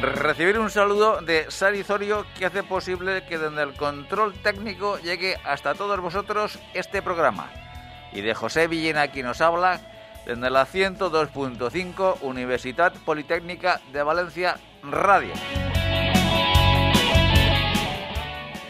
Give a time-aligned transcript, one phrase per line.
[0.00, 5.36] Recibir un saludo de Sari Zorio que hace posible que desde el control técnico llegue
[5.44, 7.50] hasta todos vosotros este programa.
[8.12, 9.80] Y de José Villena quien nos habla
[10.24, 15.32] desde la 102.5 Universidad Politécnica de Valencia Radio.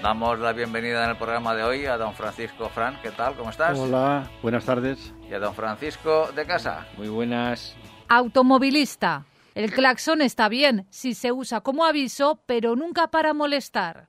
[0.02, 2.98] Damos la bienvenida en el programa de hoy a don Francisco Fran.
[3.02, 3.34] ¿Qué tal?
[3.34, 3.78] ¿Cómo estás?
[3.78, 5.12] Hola, buenas tardes.
[5.28, 6.86] Y a don Francisco de casa.
[6.96, 7.76] Muy buenas.
[8.08, 9.26] Automovilista.
[9.58, 14.08] El claxon está bien si se usa como aviso, pero nunca para molestar.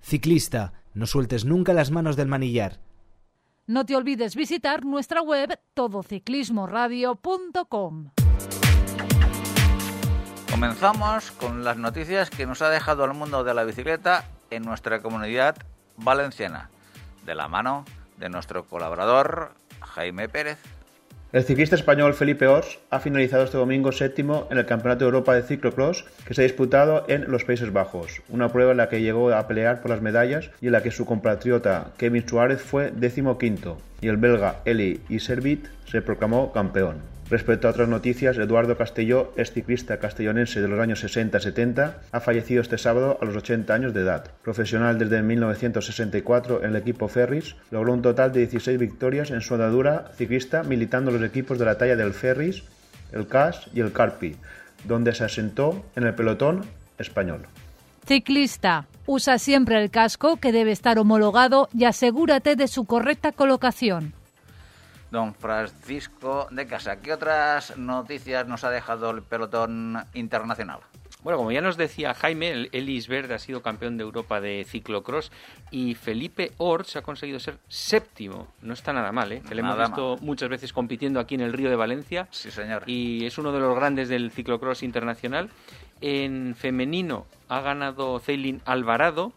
[0.00, 2.78] Ciclista, no sueltes nunca las manos del manillar.
[3.66, 8.10] No te olvides visitar nuestra web todociclismoradio.com.
[10.48, 15.02] Comenzamos con las noticias que nos ha dejado el mundo de la bicicleta en nuestra
[15.02, 15.56] comunidad
[15.96, 16.70] valenciana,
[17.26, 17.84] de la mano
[18.16, 20.58] de nuestro colaborador Jaime Pérez.
[21.32, 25.34] El ciclista español Felipe Ors ha finalizado este domingo séptimo en el Campeonato de Europa
[25.34, 29.00] de Ciclocross que se ha disputado en los Países Bajos, una prueba en la que
[29.00, 32.90] llegó a pelear por las medallas y en la que su compatriota Kevin Suárez fue
[32.90, 37.11] décimo quinto y el belga Eli Iservit se proclamó campeón.
[37.32, 42.60] Respecto a otras noticias, Eduardo Castelló, ex ciclista castellonense de los años 60-70, ha fallecido
[42.60, 44.32] este sábado a los 80 años de edad.
[44.42, 49.54] Profesional desde 1964 en el equipo Ferris, logró un total de 16 victorias en su
[49.54, 52.64] andadura ciclista militando los equipos de la talla del Ferris,
[53.12, 54.36] el CAS y el Carpi,
[54.84, 56.66] donde se asentó en el pelotón
[56.98, 57.46] español.
[58.04, 58.88] Ciclista.
[59.06, 64.12] Usa siempre el casco que debe estar homologado y asegúrate de su correcta colocación.
[65.12, 70.80] Don Francisco de Casa, ¿qué otras noticias nos ha dejado el pelotón internacional?
[71.22, 74.64] Bueno, como ya nos decía Jaime, el Elis Verde ha sido campeón de Europa de
[74.66, 75.30] ciclocross
[75.70, 78.48] y Felipe Orts ha conseguido ser séptimo.
[78.62, 79.42] No está nada mal, ¿eh?
[79.46, 82.26] Que le hemos visto muchas veces compitiendo aquí en el Río de Valencia.
[82.30, 82.84] Sí, señor.
[82.86, 85.50] Y es uno de los grandes del ciclocross internacional.
[86.00, 89.34] En femenino ha ganado Ceylin Alvarado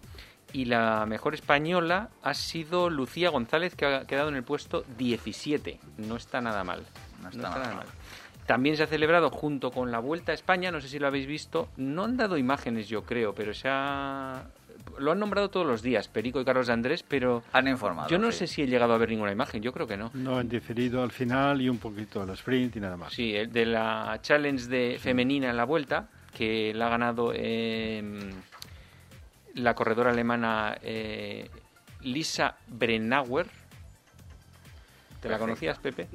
[0.56, 5.80] y la mejor española ha sido Lucía González, que ha quedado en el puesto 17.
[5.98, 6.82] No está nada mal.
[7.22, 7.88] No está nada mal.
[8.46, 11.28] También se ha celebrado junto con la Vuelta a España, no sé si lo habéis
[11.28, 14.44] visto, no han dado imágenes yo creo, pero se ha...
[14.98, 18.08] Lo han nombrado todos los días, Perico y Carlos Andrés, pero Han informado.
[18.08, 18.38] yo no sí.
[18.40, 20.10] sé si he llegado a ver ninguna imagen, yo creo que no.
[20.14, 23.12] No, han diferido al final y un poquito al sprint y nada más.
[23.12, 28.32] Sí, el de la challenge de femenina en la vuelta, que la ha ganado eh,
[29.56, 31.50] la corredora alemana eh,
[32.02, 33.48] Lisa Brennauer.
[35.22, 36.08] ¿Te la conocías, Pepe?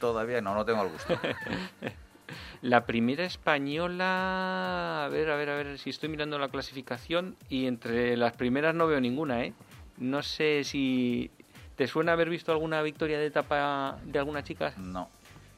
[0.00, 1.18] Todavía no, no tengo el gusto.
[2.62, 7.66] La primera española, a ver, a ver, a ver, si estoy mirando la clasificación y
[7.66, 9.52] entre las primeras no veo ninguna, ¿eh?
[9.98, 11.32] No sé si
[11.76, 14.72] te suena haber visto alguna victoria de etapa de alguna chica.
[14.78, 15.10] No.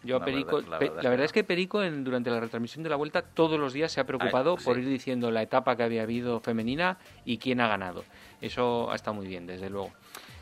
[0.04, 2.30] Yo a Perico, verdad- la verdad la es verdad que es que Perico en- durante
[2.30, 4.82] la retransmisión de la vuelta todos los días se ha preocupado Ay, por sí.
[4.82, 8.04] ir diciendo la etapa que había habido femenina y quién ha ganado.
[8.40, 9.92] Eso ha estado muy bien, desde luego.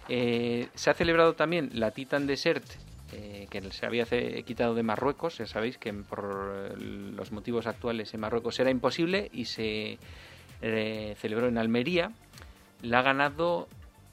[0.09, 2.65] Eh, se ha celebrado también la Titan Desert,
[3.13, 4.05] eh, que se había
[4.45, 5.39] quitado de Marruecos.
[5.39, 9.99] Ya sabéis que por eh, los motivos actuales en Marruecos era imposible y se
[10.61, 12.11] eh, celebró en Almería.
[12.83, 13.69] La ha ganado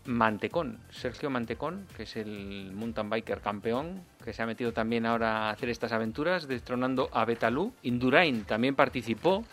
[0.06, 5.48] Mantecón, Sergio Mantecón, que es el mountain biker campeón, que se ha metido también ahora
[5.48, 7.74] a hacer estas aventuras, destronando a Betalú.
[7.84, 9.44] Indurain también participó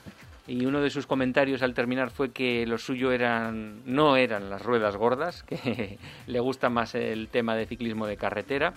[0.46, 4.62] y uno de sus comentarios al terminar fue que lo suyo eran no eran las
[4.62, 8.74] ruedas gordas, que le gusta más el tema de ciclismo de carretera.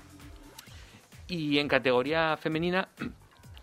[1.27, 2.89] Y en categoría femenina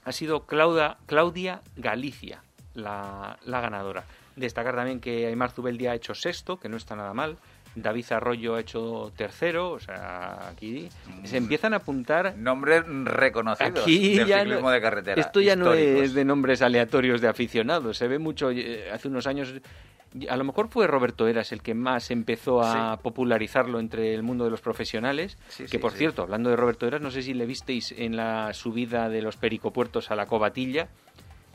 [0.04, 2.42] ha sido Claudia, Claudia Galicia
[2.76, 4.04] la, la ganadora.
[4.36, 7.38] Destacar también que Aymar Zubeldia ha hecho sexto, que no está nada mal.
[7.76, 10.88] David Arroyo ha hecho tercero, o sea, aquí
[11.24, 15.20] se empiezan a apuntar Nombres reconocidos Aquí del ya ciclismo no- de carretera.
[15.20, 17.98] Esto ya no es de nombres aleatorios de aficionados.
[17.98, 18.50] Se ve mucho.
[18.50, 19.52] eh, hace unos años.
[20.30, 23.02] A lo mejor fue Roberto Eras el que más empezó a Sí.
[23.02, 25.36] popularizarlo entre el mundo de los profesionales.
[25.48, 28.16] Sí, que sí, por cierto, hablando de Roberto Eras, no sé si le visteis en
[28.16, 30.88] la subida de los pericopuertos a la cobatilla.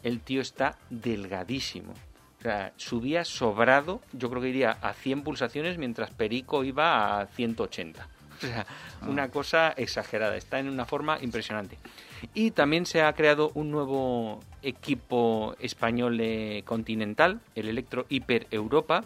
[0.03, 1.93] El tío está delgadísimo.
[2.41, 7.27] O sea, subía sobrado, yo creo que iría a 100 pulsaciones mientras Perico iba a
[7.27, 8.07] 180.
[8.35, 8.65] O sea,
[9.07, 11.77] una cosa exagerada, está en una forma impresionante.
[12.33, 19.03] Y también se ha creado un nuevo equipo español eh, continental, el Electro Hiper Europa,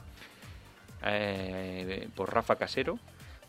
[1.06, 3.00] eh, por Rafa Casero.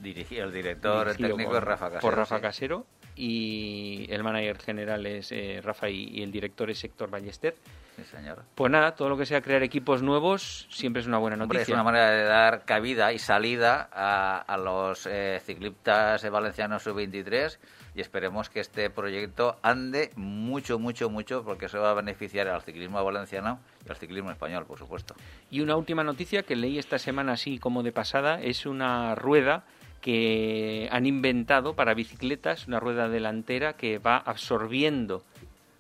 [0.02, 2.00] El director técnico es Rafa Casero.
[2.00, 2.86] Por Rafa Casero
[3.16, 7.56] y el manager general es eh, Rafa y, el director es Héctor Ballester.
[7.96, 8.42] Sí, señor.
[8.54, 11.62] Pues nada, todo lo que sea crear equipos nuevos siempre es una buena noticia.
[11.62, 17.58] es una manera de dar cabida y salida a, los eh, ciclistas valencianos sub-23
[17.94, 22.60] y esperemos que este proyecto ande mucho, mucho, mucho porque eso va a beneficiar al
[22.60, 25.14] ciclismo valenciano y al ciclismo español, por supuesto.
[25.50, 29.64] Y una última noticia que leí esta semana así como de pasada es una rueda
[30.06, 35.24] que han inventado para bicicletas, una rueda delantera que va absorbiendo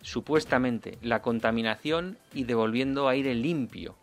[0.02, 3.94] supuestamente la contaminación y devolviendo aire limpio.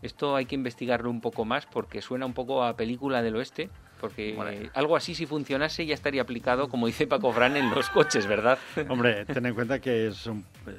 [0.00, 3.68] Esto hay que investigarlo un poco más porque suena un poco a película del oeste,
[4.00, 8.28] porque algo así si funcionase ya estaría aplicado, como dice Paco Fran, en los coches,
[8.28, 8.60] ¿verdad?
[8.88, 10.30] Hombre, ten en cuenta que es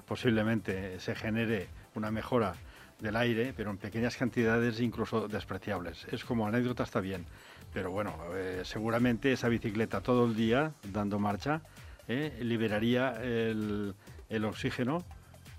[0.08, 2.56] posiblemente se genere una mejora
[3.02, 6.06] del aire, pero en pequeñas cantidades incluso despreciables.
[6.12, 7.26] Es como anécdota está bien,
[7.74, 11.62] pero bueno, eh, seguramente esa bicicleta todo el día dando marcha
[12.07, 13.94] eh, liberaría el,
[14.30, 15.04] el, oxígeno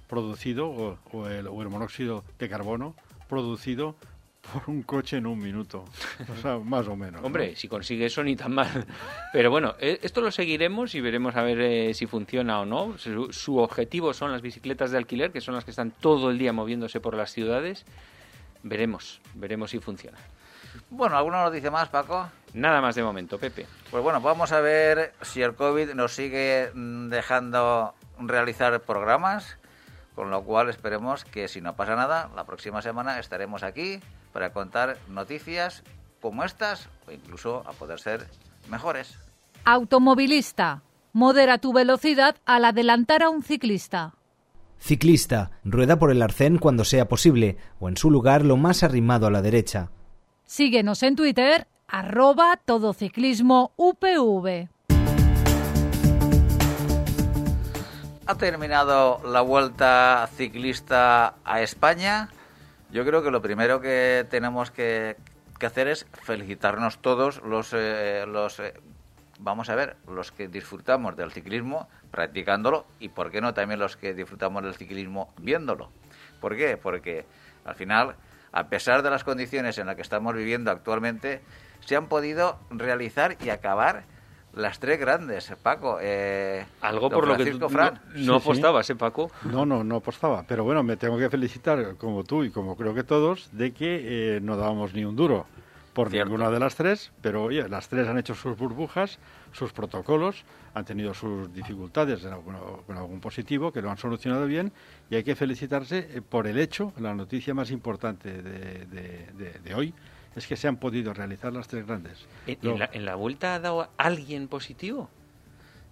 [0.08, 2.94] producido o, el, o el monóxido de carbono
[3.28, 3.94] producido
[4.40, 5.84] por un coche en un minuto.
[6.28, 7.22] O sea, más o menos.
[7.22, 8.86] Hombre, si consigue eso ni tan mal.
[9.32, 12.96] Pero bueno, eh, esto lo seguiremos y veremos a ver eh, si funciona o no.
[12.98, 16.52] Su, objetivo son las bicicletas de alquiler, que son las que están todo el día
[16.52, 17.84] moviéndose por las ciudades.
[18.62, 20.18] Veremos, veremos si funciona.
[20.90, 22.28] Bueno, ¿alguna noticia más, Paco?
[22.52, 23.66] Nada más de momento, Pepe.
[23.90, 29.56] Pues bueno, vamos a ver si el COVID nos sigue mm, dejando realizar programas,
[30.16, 34.00] con lo cual esperemos que si no pasa nada, la próxima semana estaremos aquí
[34.32, 35.84] para contar noticias
[36.20, 38.26] como estas o incluso a poder ser
[38.69, 39.16] mejores.
[39.64, 40.82] Automovilista,
[41.12, 44.14] modera tu velocidad al adelantar a un ciclista.
[44.78, 49.26] Ciclista, rueda por el arcén cuando sea posible o en su lugar lo más arrimado
[49.26, 49.90] a la derecha.
[50.50, 52.58] Síguenos en Twitter, arroba.
[58.26, 62.31] Ha terminado la vuelta ciclista a España
[62.91, 65.14] yo creo que lo primero que tenemos que,
[65.64, 68.75] hacer es felicitarnos todos los, eh, los eh,
[69.38, 73.96] vamos a ver, los que disfrutamos del ciclismo practicándolo y por qué no también los
[73.96, 75.93] que disfrutamos del ciclismo viéndolo.
[76.41, 76.76] ¿Por qué?
[76.76, 77.25] Porque
[77.64, 78.17] al final,
[78.52, 81.41] a pesar de las condiciones en las que estamos viviendo actualmente,
[81.81, 84.05] se han podido realizar y acabar
[84.55, 85.99] las tres grandes, Paco.
[86.00, 87.69] Eh, Algo por lo que tú
[88.17, 89.31] no, apostabas, ¿eh, Paco?
[89.44, 90.44] No, no, no apostaba.
[90.47, 94.37] Pero bueno, me tengo que felicitar, como tú y como creo que todos, de que
[94.37, 95.46] eh, no dábamos ni un duro
[95.92, 97.12] por ninguna de las tres.
[97.20, 99.19] Pero oye, las tres han hecho sus burbujas,
[99.52, 100.44] sus protocolos,
[100.75, 102.26] han tenido sus dificultades
[102.87, 104.72] con algún positivo, que lo han solucionado bien.
[105.10, 109.94] Y hay que felicitarse eh, por el hecho, la noticia más importante de hoy,
[110.37, 112.26] es que se han podido realizar las tres grandes.
[112.46, 115.10] ¿En, la, vuelta ha dado alguien positivo?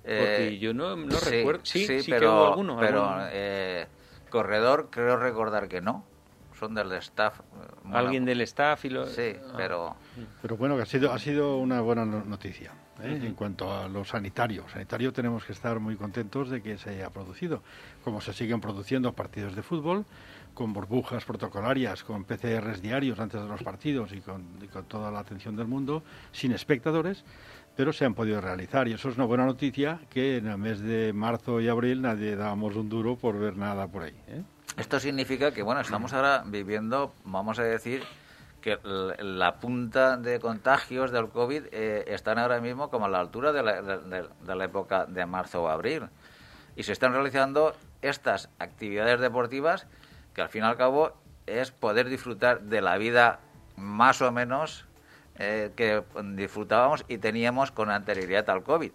[0.03, 1.61] Porque eh, yo no, recuerdo.
[1.65, 2.79] Sí, sí, pero, alguno.
[2.79, 3.87] Pero eh,
[4.31, 6.05] corredor, creo recordar que no.
[6.59, 7.41] Son del staff.
[7.41, 9.07] Eh, alguien del staff y lo...
[9.07, 9.55] Sí, ah.
[9.57, 9.97] pero...
[10.43, 12.73] Pero bueno, que ha sido, ha sido una buena noticia.
[13.01, 17.11] En cuanto a lo sanitario, sanitario tenemos que estar muy contentos de que se haya
[17.11, 17.63] producido.
[18.03, 20.05] Como se siguen produciendo partidos de fútbol,
[20.53, 24.45] con burbujas protocolarias, con PCRs diarios antes de los partidos y con,
[24.89, 27.25] toda la atención del mundo, sin espectadores,
[27.77, 28.89] pero se han podido realizar.
[28.89, 32.35] Y eso es una buena noticia, que en el mes de marzo y abril nadie
[32.35, 34.21] dábamos un duro por ver nada por ahí.
[34.27, 34.43] ¿eh?
[34.79, 38.05] Esto significa que, bueno, estamos ahora viviendo, vamos a decir,
[38.61, 43.53] que la punta de contagios del COVID eh, están ahora mismo como a la altura
[43.53, 46.09] de la, de la época de marzo o abril.
[46.77, 49.87] Y se están realizando estas actividades deportivas
[50.33, 51.13] que al fin y al cabo
[51.47, 53.41] es poder disfrutar de la vida
[53.77, 54.87] más o menos
[55.41, 56.05] eh, que
[56.35, 58.93] disfrutábamos y teníamos con anterioridad al COVID.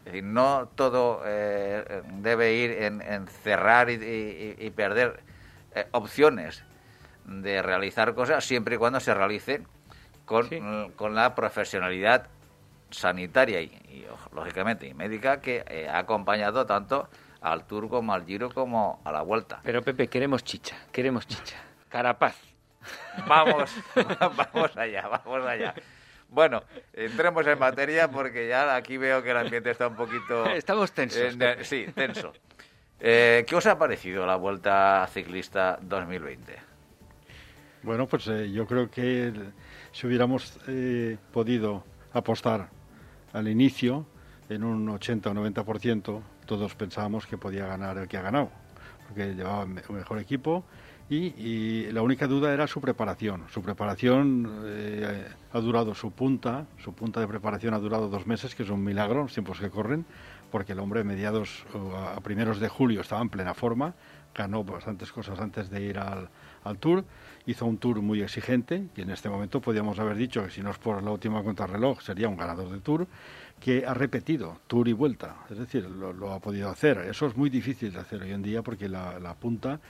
[0.00, 5.20] Es decir, no todo eh, debe ir en, cerrar y, perder
[5.74, 6.64] eh, opciones
[7.26, 9.66] de realizar cosas siempre y cuando se realicen
[10.24, 10.48] con,
[10.96, 12.28] con la profesionalidad
[12.90, 17.08] sanitaria y, lógicamente y médica que ha acompañado tanto
[17.40, 19.60] al Tour como al Giro como a la Vuelta.
[19.62, 21.56] Pero Pepe, queremos chicha, queremos chicha.
[21.88, 22.36] Carapaz.
[23.26, 25.74] Vamos, vamos allá, vamos allá.
[26.30, 30.46] Bueno, entremos en materia porque ya aquí veo que el ambiente está un poquito...
[30.54, 31.36] Estamos tensos.
[31.62, 32.32] sí, tenso.
[33.00, 36.56] Eh, ¿Qué os ha parecido la Vuelta Ciclista 2020?
[37.82, 39.32] Bueno, pues eh, yo creo que
[39.90, 41.82] si hubiéramos eh, podido
[42.12, 42.68] apostar
[43.32, 44.06] al inicio
[44.48, 48.50] en un 80 o 90%, todos pensábamos que podía ganar el que ha ganado,
[49.08, 50.64] porque llevaba un mejor equipo
[51.10, 53.42] Y, la única duda era su preparación.
[53.52, 58.54] Su preparación eh, ha durado su punta, su punta de preparación ha durado dos meses,
[58.54, 60.04] que es un milagro, los tiempos que corren,
[60.52, 61.64] porque el hombre mediados
[62.14, 63.94] a primeros de julio estaba en plena forma,
[64.32, 66.28] ganó bastantes cosas antes de ir al,
[66.78, 67.04] Tour,
[67.44, 70.70] hizo un Tour muy exigente, y en este momento podríamos haber dicho que si no
[70.70, 73.08] es por la última contrarreloj sería un ganador de Tour,
[73.58, 76.98] que ha repetido Tour y vuelta, es decir, lo, ha podido hacer.
[76.98, 79.80] Eso es muy difícil de hacer hoy en día porque la punta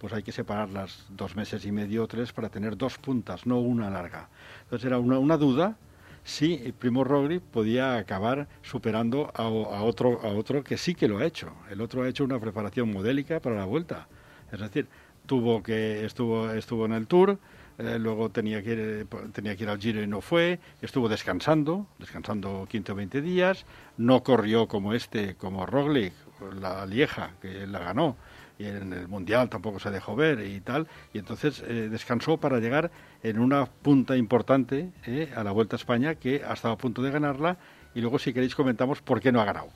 [0.00, 3.60] pues hay que separarlas dos meses y medio o tres para tener dos puntas, no
[3.60, 4.28] una larga.
[4.62, 5.76] Entonces era una, una duda
[6.24, 11.24] si Primo Roglic podía acabar superando a, otro, a otro que sí que lo ha
[11.24, 11.52] hecho.
[11.70, 14.08] El otro ha hecho una preparación modélica para la vuelta.
[14.50, 14.86] Es decir,
[15.26, 17.38] tuvo que estuvo estuvo en el Tour,
[17.78, 21.86] eh, luego tenía que, ir, tenía que ir al Giro y no fue, estuvo descansando,
[21.98, 23.64] descansando 15 o 20 días,
[23.96, 26.12] no corrió como este, como Roglic,
[26.60, 28.16] la Lieja, que la ganó,
[28.60, 32.58] y en el Mundial tampoco se dejó ver y tal, y entonces eh, descansó para
[32.58, 32.90] llegar
[33.22, 37.00] en una punta importante eh, a la Vuelta a España que ha estado a punto
[37.00, 37.56] de ganarla
[37.94, 39.68] y luego si queréis comentamos por qué no ha ganado.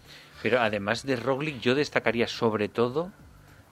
[0.43, 3.11] Pero además de Roglic yo destacaría sobre todo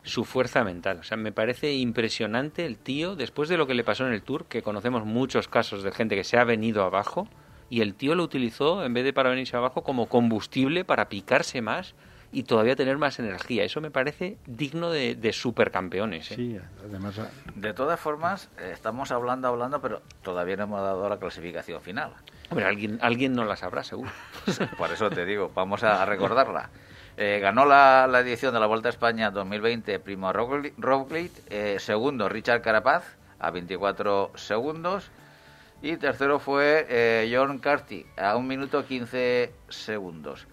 [0.02, 0.98] su fuerza mental.
[1.00, 4.22] O sea, me parece impresionante el tío, después de lo que le pasó en el
[4.22, 7.28] Tour, que conocemos muchos casos de gente que se ha venido abajo,
[7.68, 11.60] y el tío lo utilizó, en vez de para venirse abajo, como combustible para picarse
[11.60, 11.94] más
[12.32, 13.64] y todavía tener más energía.
[13.64, 16.32] Eso me parece digno de, de supercampeones.
[16.32, 16.34] ¿eh?
[16.34, 17.18] Sí, además.
[17.18, 21.80] Ah, de todas formas, eh, estamos hablando, hablando, pero todavía no hemos dado la clasificación
[21.82, 22.12] final.
[22.50, 24.10] Hombre, alguien, alguien no la sabrá, seguro.
[24.78, 26.70] Por eso te digo, vamos a recordarla.
[27.16, 32.26] Eh, ganó la, la, edición de la Vuelta a España 2020 Primo Roglic, eh, segundo
[32.26, 33.04] Richard Carapaz
[33.38, 35.10] a 24 segundos
[35.82, 40.46] y tercero fue eh, John Carty a 1 minuto 15 segundos.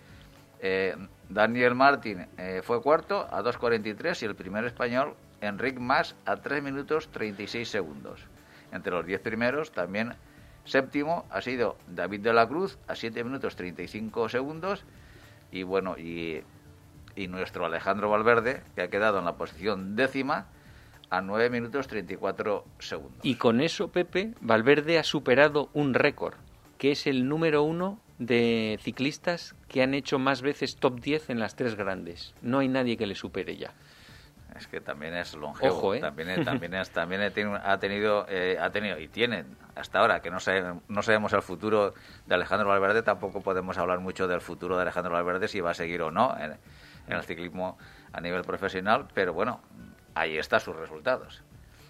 [1.29, 6.63] Daniel Martin eh, fue cuarto a 2.43 y el primer español, Enric Mas, a 3
[6.63, 8.19] minutos 36 segundos.
[8.71, 10.15] Entre los 10 primeros, también
[10.65, 14.85] séptimo ha sido David de la Cruz a 7 minutos 35 segundos.
[15.51, 16.43] Y bueno, y,
[17.15, 20.47] y nuestro Alejandro Valverde, que ha quedado en la posición décima
[21.11, 23.19] a 9 minutos 34 segundos.
[23.23, 26.35] Y con eso, Pepe, Valverde ha superado un récord,
[26.79, 31.39] que es el número uno de ciclistas que han hecho más veces top 10 en
[31.39, 32.35] las tres grandes.
[32.41, 33.73] No hay nadie que le supere ya.
[34.57, 35.75] Es que también es longevo.
[35.75, 35.99] Ojo, ¿eh?
[36.01, 39.45] También, también, también ha tenido, eh, ha tenido y tiene
[39.75, 40.37] hasta ahora que no,
[40.89, 41.93] no sabemos el futuro
[42.25, 45.73] de Alejandro Valverde, tampoco podemos hablar mucho del futuro de Alejandro Valverde si va a
[45.73, 46.57] seguir o no en,
[47.07, 47.77] en el ciclismo
[48.11, 49.61] a nivel profesional, pero bueno,
[50.13, 51.43] ahí están sus resultados.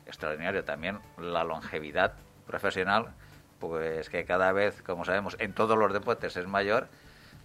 [0.06, 2.14] Extraordinario también la longevidad
[2.46, 3.14] profesional
[3.60, 6.88] pues que cada vez, como sabemos, en todos los deportes es mayor,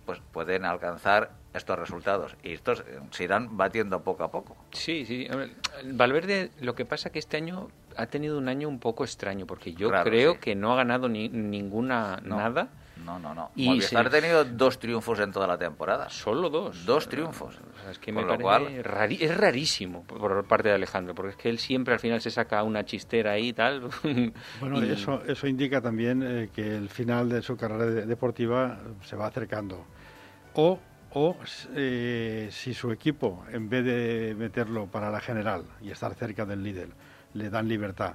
[0.07, 4.57] pues pueden alcanzar estos resultados y estos eh, se irán batiendo poco a poco.
[4.73, 5.29] Sí, sí.
[5.85, 9.73] Valverde, lo que pasa que este año ha tenido un año un poco extraño porque
[9.73, 12.69] yo creo que no ha ganado ni, ninguna nada
[13.05, 13.51] no, no, no.
[13.57, 16.09] Y Movistar ha tenido dos triunfos en toda la temporada.
[16.11, 16.87] Solo dos.
[16.87, 17.59] Dos triunfos.
[17.91, 18.81] es que me parece
[19.25, 22.63] es rarísimo por parte de Alejandro, porque es que él siempre al final se saca
[22.63, 23.89] una chistera ahí y tal.
[24.61, 29.27] Bueno, Eso, eso indica también eh, que el final de su carrera deportiva se va
[29.27, 29.85] acercando.
[30.55, 30.79] O,
[31.13, 31.37] o
[31.75, 36.63] eh, si su equipo, en vez de meterlo para la general y estar cerca del
[36.63, 36.89] líder,
[37.35, 38.15] le dan libertad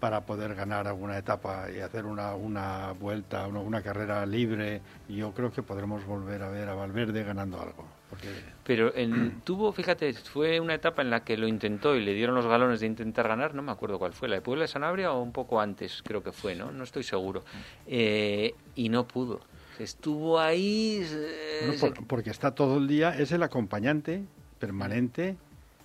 [0.00, 4.80] para poder ganar alguna etapa y hacer una, una vuelta, una, una, carrera libre.
[5.08, 7.86] Yo creo que podremos volver a ver a Valverde ganando algo.
[8.08, 8.28] Porque...
[8.64, 12.34] Pero en, tuvo, fíjate, fue una etapa en la que lo intentó y le dieron
[12.34, 15.12] los galones de intentar ganar, no me acuerdo cuál fue, la de Puebla de Sanabria
[15.12, 16.72] o un poco antes, creo que fue, ¿no?
[16.72, 17.44] No estoy seguro.
[17.86, 19.40] Eh, y no pudo.
[19.78, 21.06] Estuvo ahí.
[21.10, 24.24] Eh, porque está todo el día, es el acompañante
[24.58, 25.36] permanente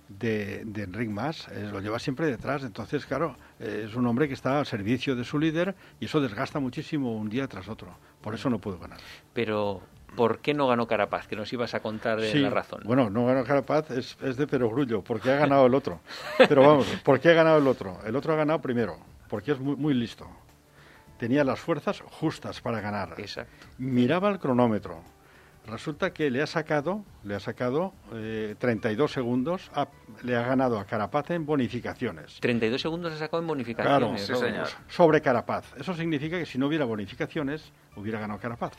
[0.08, 2.62] de, de Enric Mas, eh, lo lleva siempre detrás.
[2.62, 6.60] Entonces, claro, es un hombre que está al servicio de su líder y eso desgasta
[6.60, 7.96] muchísimo un día tras otro.
[8.20, 8.98] Por eso no pudo ganar.
[9.32, 9.80] Pero,
[10.14, 11.26] ¿por qué no ganó Carapaz?
[11.26, 12.82] Que nos ibas a contar de la razón.
[12.84, 16.00] Bueno, no ganó Carapaz es, es de perogrullo, porque ha ganado el otro.
[16.36, 17.98] Pero vamos, ¿por qué ha ganado el otro?
[18.04, 18.98] El otro ha ganado primero,
[19.28, 20.26] porque es muy, muy listo.
[21.18, 23.14] Tenía las fuerzas justas para ganar.
[23.16, 23.66] Exacto.
[23.78, 25.15] Miraba el cronómetro
[25.66, 29.70] Resulta que le ha sacado, le ha sacado eh, 32 segundos,
[30.22, 32.38] le ha ganado a Carapaz en bonificaciones.
[32.40, 34.26] 32 segundos ha sacado en bonificaciones.
[34.26, 35.74] Claro, sobre Carapaz.
[35.76, 38.74] Eso significa que si no hubiera bonificaciones, hubiera ganado Carapaz.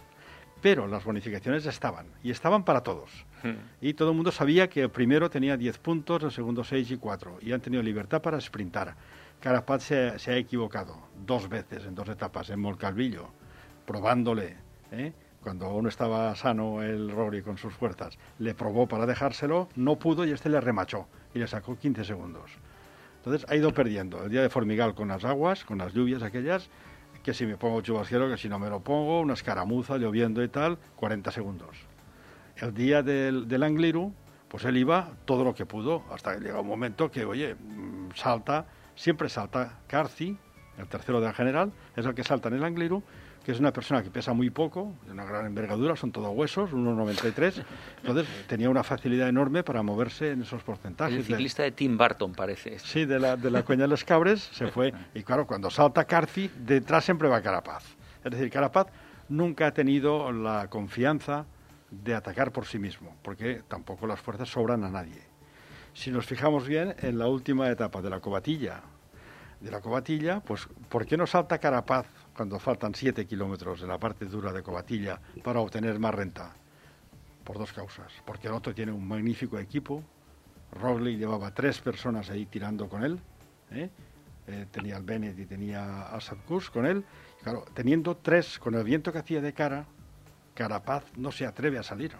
[0.61, 3.11] Pero las bonificaciones estaban, y estaban para todos.
[3.43, 3.57] Hmm.
[3.81, 6.97] Y todo el mundo sabía que el primero tenía 10 puntos, el segundo 6 y
[6.97, 8.95] 4, y han tenido libertad para sprintar.
[9.39, 13.29] Carapaz se, se ha equivocado dos veces en dos etapas en Molcalvillo,
[13.85, 14.55] probándole.
[14.91, 15.13] ¿eh?
[15.41, 20.25] Cuando aún estaba sano el Rory con sus fuerzas, le probó para dejárselo, no pudo
[20.25, 22.51] y este le remachó y le sacó 15 segundos.
[23.17, 24.23] Entonces ha ido perdiendo.
[24.23, 26.69] El día de Formigal con las aguas, con las lluvias aquellas,
[27.23, 30.47] que si me pongo chubasquero, que si no me lo pongo, una escaramuza lloviendo y
[30.47, 31.77] tal, 40 segundos.
[32.55, 34.13] El día del, del Angliru,
[34.47, 38.11] pues él iba todo lo que pudo, hasta que llega un momento que, oye, mm,
[38.15, 38.65] salta,
[38.95, 40.37] siempre salta Carci,
[40.77, 43.03] el tercero del general, es el que salta en el Angliru,
[43.47, 46.69] que es una persona que pesa muy poco, de una gran envergadura, son todos huesos,
[46.73, 47.63] 1,93.
[48.01, 51.15] Entonces tenía una facilidad enorme para moverse en esos porcentajes.
[51.15, 52.77] El ciclista de Tim Burton parece.
[52.79, 54.93] Sí, de la, de la Cueña de los Cabres se fue.
[55.13, 57.85] Y claro, cuando salta Carci, detrás siempre va Carapaz.
[58.21, 58.87] Es decir, Carapaz
[59.29, 61.45] nunca ha tenido la confianza
[61.89, 65.21] de atacar por sí mismo, porque tampoco las fuerzas sobran a nadie.
[65.93, 68.81] Si nos fijamos bien, en la última etapa de la cobatilla,
[69.59, 72.07] de la cobatilla, pues ¿por qué no salta Carapaz
[72.37, 76.53] cuando faltan 7 kilómetros de la parte dura de cobatilla para obtener más renta?
[77.43, 78.13] Por dos causas.
[78.25, 80.03] Porque el otro tiene un magnífico equipo.
[80.71, 83.19] Roglic llevaba tres personas ahí tirando con él.
[83.71, 83.89] ¿eh?
[84.45, 87.03] Eh, tenía al Bennett y tenía a Sadkus con él.
[87.41, 89.87] claro, teniendo tres, con el viento que hacía de cara,
[90.53, 92.13] Carapaz no se atreve a salir,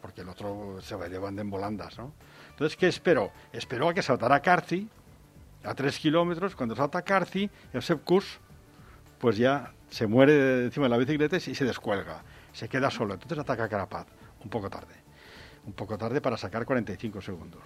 [0.00, 2.12] porque el otro se va llevando en volandas, ¿no?
[2.50, 3.32] Entonces, ¿qué esperó?
[3.52, 4.88] Esperó a que saltara Carci,
[5.62, 8.40] a tres kilómetros, cuando salta Carci, el Sepkus,
[9.18, 13.38] pues ya se muere encima de la bicicleta y se descuelga, se queda solo, entonces
[13.38, 14.06] ataca a Carapaz,
[14.42, 14.94] un poco tarde,
[15.64, 17.62] un poco tarde para sacar 45 segundos.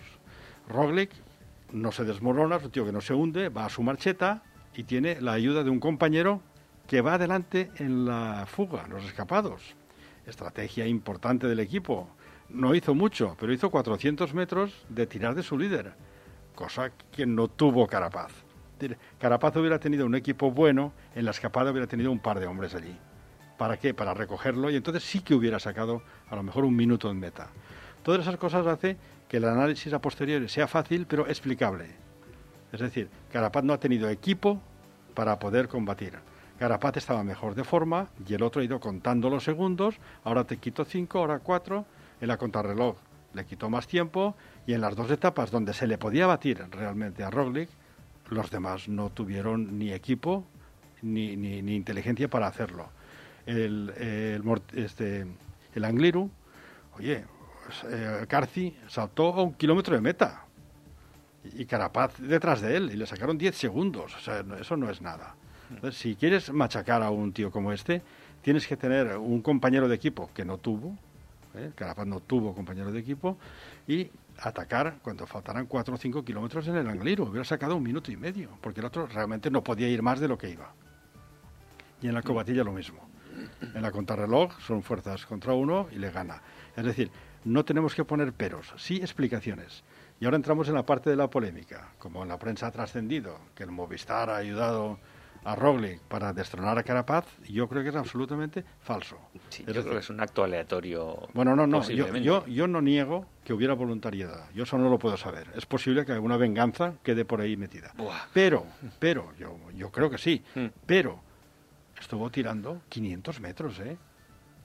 [0.68, 1.10] Roglic
[1.72, 4.42] no se desmorona, es un tío que no se hunde, va a su marcheta
[4.74, 6.42] y tiene la ayuda de un compañero
[6.86, 9.74] que va adelante en la fuga, los escapados.
[10.26, 12.08] Estrategia importante del equipo.
[12.48, 15.92] No hizo mucho, pero hizo 400 metros de tirar de su líder,
[16.54, 18.32] cosa que no tuvo Carapaz.
[19.18, 22.74] Carapaz hubiera tenido un equipo bueno, en la escapada hubiera tenido un par de hombres
[22.74, 22.96] allí.
[23.56, 23.94] ¿Para qué?
[23.94, 27.48] Para recogerlo y entonces sí que hubiera sacado a lo mejor un minuto en meta.
[28.02, 28.96] Todas esas cosas hace
[29.28, 31.86] que el análisis a posteriori sea fácil pero explicable.
[32.72, 34.60] Es decir, Carapaz no ha tenido equipo
[35.14, 36.14] para poder combatir.
[36.58, 40.58] Carapaz estaba mejor de forma y el otro ha ido contando los segundos, ahora te
[40.58, 41.86] quito cinco, ahora cuatro,
[42.20, 42.96] en la contrarreloj
[43.34, 44.34] le quitó más tiempo
[44.66, 47.68] y en las dos etapas donde se le podía batir realmente a Roglic,
[48.30, 50.44] los demás no tuvieron ni equipo
[51.02, 52.88] ni, ni, inteligencia para hacerlo.
[53.46, 54.42] El, el,
[54.74, 55.26] este,
[55.74, 56.30] el Angliru,
[56.98, 57.24] oye,
[57.64, 60.44] pues, eh, Carci saltó a un kilómetro de meta
[61.44, 64.14] y Carapaz detrás de él y le sacaron 10 segundos.
[64.14, 65.34] O sea, eso no es nada.
[65.92, 68.02] si quieres machacar a un tío como este,
[68.42, 70.96] tienes que tener un compañero de equipo que no tuvo,
[71.54, 71.72] ¿eh?
[71.74, 73.38] Carapaz no tuvo compañero de equipo,
[73.86, 77.24] y atacar cuando faltaran 4 o 5 kilómetros en el Angliru.
[77.24, 80.28] Hubiera sacado un minuto y medio, porque el otro realmente no podía ir más de
[80.28, 80.72] lo que iba.
[82.00, 83.00] Y en la cobatilla lo mismo.
[83.74, 86.42] En la contrarreloj son fuerzas contra uno y le gana.
[86.76, 87.10] Es decir,
[87.44, 89.84] no tenemos que poner peros, sí explicaciones.
[90.20, 91.92] Y ahora entramos en la parte de la polémica.
[91.98, 94.98] Como en la prensa ha trascendido que el Movistar ha ayudado
[95.44, 99.18] a Roglic para destronar a Carapaz, yo creo que es absolutamente falso.
[99.48, 101.28] Sí, yo creo que es un acto aleatorio.
[101.34, 105.16] Bueno, no, no, yo, yo, no niego que hubiera voluntariedad, yo eso no lo puedo
[105.16, 105.48] saber.
[105.54, 107.92] Es posible que alguna venganza quede por ahí metida.
[108.32, 108.66] Pero,
[108.98, 110.66] pero, yo, yo creo que sí, hmm.
[110.86, 111.20] pero
[111.98, 113.96] estuvo tirando 500 metros, ¿eh?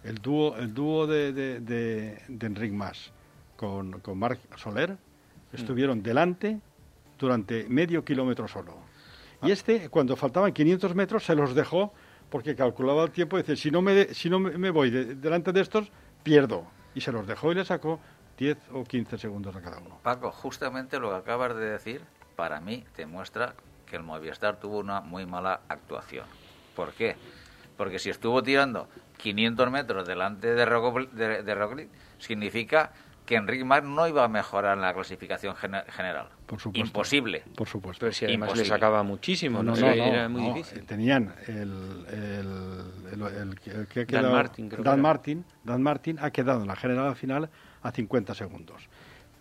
[0.04, 3.12] El dúo, el dúo de, de, de, Enric Mas
[3.56, 5.56] con, con Marc Soler hmm.
[5.56, 6.60] estuvieron delante
[7.18, 8.93] durante medio kilómetro solo.
[9.44, 11.94] Y este, cuando faltaban 500 metros, se los dejó
[12.30, 15.62] porque calculaba el tiempo y dice, si no me, si no me voy delante de
[15.62, 15.92] estos,
[16.24, 16.66] pierdo.
[16.96, 18.00] Y se los dejó y le sacó
[18.38, 20.00] 10 o 15 segundos a cada uno.
[20.02, 22.02] Paco, justamente lo que acabas de decir,
[22.36, 23.54] para mí, te muestra
[23.86, 26.26] que el Movistar tuvo una muy mala actuación.
[26.76, 27.16] ¿Por qué?
[27.78, 32.92] Porque si estuvo tirando 500 metros delante de, Roglic, significa
[33.26, 36.28] que Enrique Mar no iba a mejorar en la clasificación general.
[36.46, 36.88] Por supuesto.
[36.88, 37.44] Imposible.
[37.56, 38.00] Por supuesto.
[38.02, 40.86] Pero si además le sacaba muchísimo, no, era muy difícil.
[40.86, 46.68] Tenían el, el, que ha quedado, Dan Martin, Dan Martin, Dan Martin ha quedado en
[46.68, 47.50] la general final
[47.82, 48.90] a 50 segundos.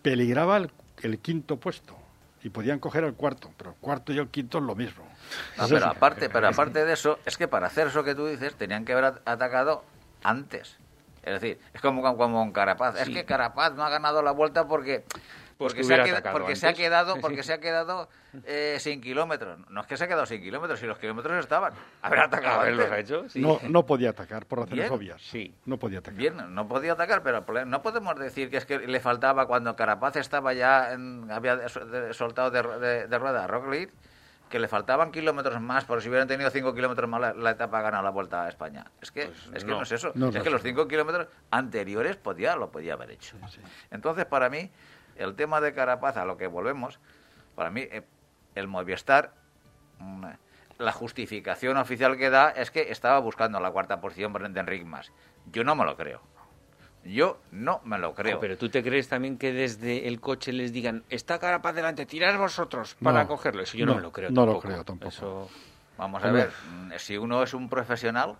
[0.02, 0.58] Peligraba
[1.02, 1.96] el, quinto puesto
[2.42, 5.04] y podían coger el cuarto, pero el cuarto y el quinto es lo mismo.
[5.58, 8.54] Ah, pero aparte, pero aparte de eso, es que para hacer eso que tú dices
[8.54, 9.84] tenían que haber atacado
[10.22, 10.76] antes.
[11.22, 13.00] Es decir, es como, como con Carapaz.
[13.00, 15.04] Es que Carapaz no ha ganado la vuelta porque
[15.62, 18.08] porque, se ha, quedado, porque se ha quedado porque se ha quedado
[18.44, 19.58] eh, sin kilómetros.
[19.70, 21.72] No es que se ha quedado sin kilómetros si los kilómetros estaban.
[22.02, 25.54] Haber atacado ha hecho no, no podía atacar por razones obvias sí.
[25.64, 26.18] No podía atacar.
[26.18, 30.16] Bien no podía atacar pero no podemos decir que es que le faltaba cuando Carapaz
[30.16, 31.68] estaba ya en, había
[32.12, 33.90] soltado de, de, rueda a Roglic
[34.52, 38.02] que le faltaban kilómetros más, por si hubieran tenido cinco kilómetros más la, etapa gana
[38.02, 38.84] la vuelta a España.
[39.00, 39.80] Es que, pues es, que no.
[39.80, 40.12] es eso.
[40.14, 43.34] es que los cinco kilómetros anteriores podía, lo podía haber hecho.
[43.90, 44.70] Entonces, para mí,
[45.16, 47.00] el tema de Carapaz, a lo que volvemos,
[47.54, 48.02] para mí, eh,
[48.54, 49.32] el Movistar,
[49.98, 50.26] mm,
[50.76, 55.12] la justificación oficial que da es que estaba buscando la cuarta posición de Enric Mas.
[55.50, 56.20] Yo no me lo creo.
[57.04, 58.36] Yo no me lo creo.
[58.36, 61.72] Oh, pero tú te crees también que desde el coche les digan, está cara para
[61.72, 63.62] adelante, tirad vosotros para No, cogerlo.
[63.62, 64.68] Eso yo no, me lo creo no lo tampoco.
[64.68, 65.08] creo tampoco.
[65.08, 65.50] Eso-
[65.98, 66.50] Vamos a ver,
[66.98, 68.36] si uno es un profesional,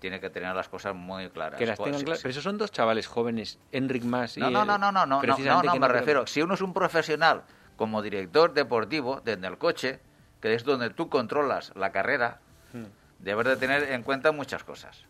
[0.00, 1.58] tiene que tener las cosas muy claras.
[1.58, 2.18] que las Pues, tengan sí, claras.
[2.20, 2.22] sí.
[2.22, 4.40] Pero esos son dos chavales jóvenes, Enric Mas y...
[4.40, 6.26] No, no, no, no, no, no, no, precisamente no, me creo- refiero.
[6.26, 7.42] Si uno es un profesional
[7.76, 10.00] como director deportivo desde el coche,
[10.40, 12.40] que es donde tú controlas la carrera,
[12.72, 12.84] Hmm.
[13.18, 15.04] debes de tener en cuenta muchas cosas.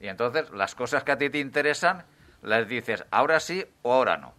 [0.00, 2.04] Y entonces las cosas que a ti te interesan
[2.42, 4.34] las dices ahora sí o ahora no.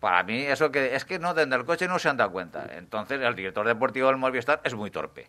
[0.00, 2.66] Para mí eso que es que no desde el coche no se han dado cuenta.
[2.76, 5.26] Entonces el director deportivo del Movistar es muy torpe.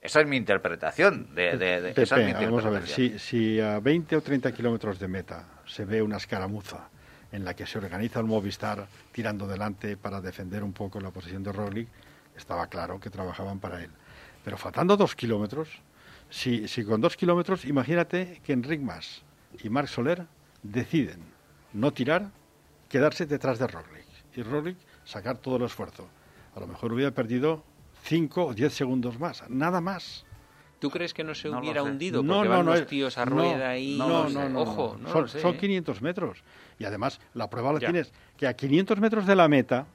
[0.00, 3.18] Esa es mi interpretación de, de- de- esa es mi Pepe, vamos a ver, interpretación.
[3.20, 6.88] si, si a 20 o 30 kilómetros de meta se ve una escaramuza
[7.30, 11.42] en la que se organiza el Movistar tirando delante para defender un poco la posición
[11.44, 11.88] de Roglic,
[12.36, 13.90] estaba claro que trabajaban para él.
[14.44, 15.68] Pero faltando dos kilómetros,
[16.32, 19.22] si, si con dos kilómetros, imagínate que Enric Mas
[19.62, 20.26] y Marc Soler
[20.62, 21.20] deciden
[21.74, 22.30] no tirar,
[22.88, 24.06] quedarse detrás de Roglic.
[24.34, 26.08] Y Roglic sacar todo el esfuerzo.
[26.56, 27.62] A lo mejor hubiera perdido
[28.04, 30.24] 5 o 10 segundos más, nada más.
[30.78, 32.22] ¿Tú crees que no se No hubiera hundido?
[32.22, 33.98] No, Porque no, van no, los eh, tíos a no, rueda y...
[33.98, 35.58] no, no, no, Ojo, no son, lo sé, son ¿eh?
[35.58, 36.42] 500 metros.
[36.78, 37.88] Y además, la prueba la Ya.
[37.90, 39.86] tienes que a 500 metros de la meta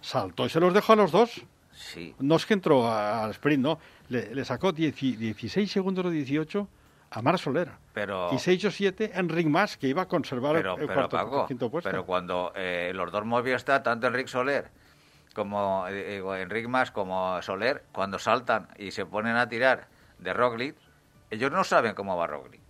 [0.00, 1.44] saltó y se los dejó a los dos.
[1.78, 2.14] Sí.
[2.18, 3.78] No es que entró al sprint, no.
[4.08, 6.68] Le, le sacó 10 16 segundos o 18
[7.10, 7.70] a Mar Soler.
[7.94, 8.30] Pero...
[8.34, 10.94] Y 6 o 7 a Enric Mas, que iba a conservar el- pero, el, pero,
[10.94, 11.88] cuarto Paco, quinto puesto.
[11.88, 14.70] pero cuando eh, los dos Movistar, tanto Enrique Soler
[15.34, 19.86] como eh, Enric Mas como Soler, cuando saltan y se ponen a tirar
[20.18, 20.74] de Roglic,
[21.30, 22.60] ellos no saben cómo va Roglic.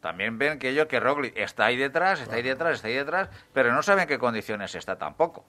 [0.00, 3.30] También ven que ellos que Roglic está ahí detrás, está ahí detrás, está ahí detrás,
[3.52, 5.44] pero no saben qué condiciones está tampoco.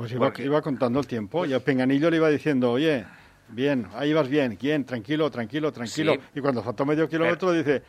[0.00, 3.04] Pues iba, porque- iba contando el tiempo y a Penganillo le iba diciendo, oye,
[3.48, 6.14] bien, ahí vas bien, bien, tranquilo, tranquilo, tranquilo.
[6.14, 6.20] Sí.
[6.36, 7.82] Y cuando faltó medio kilómetro dice,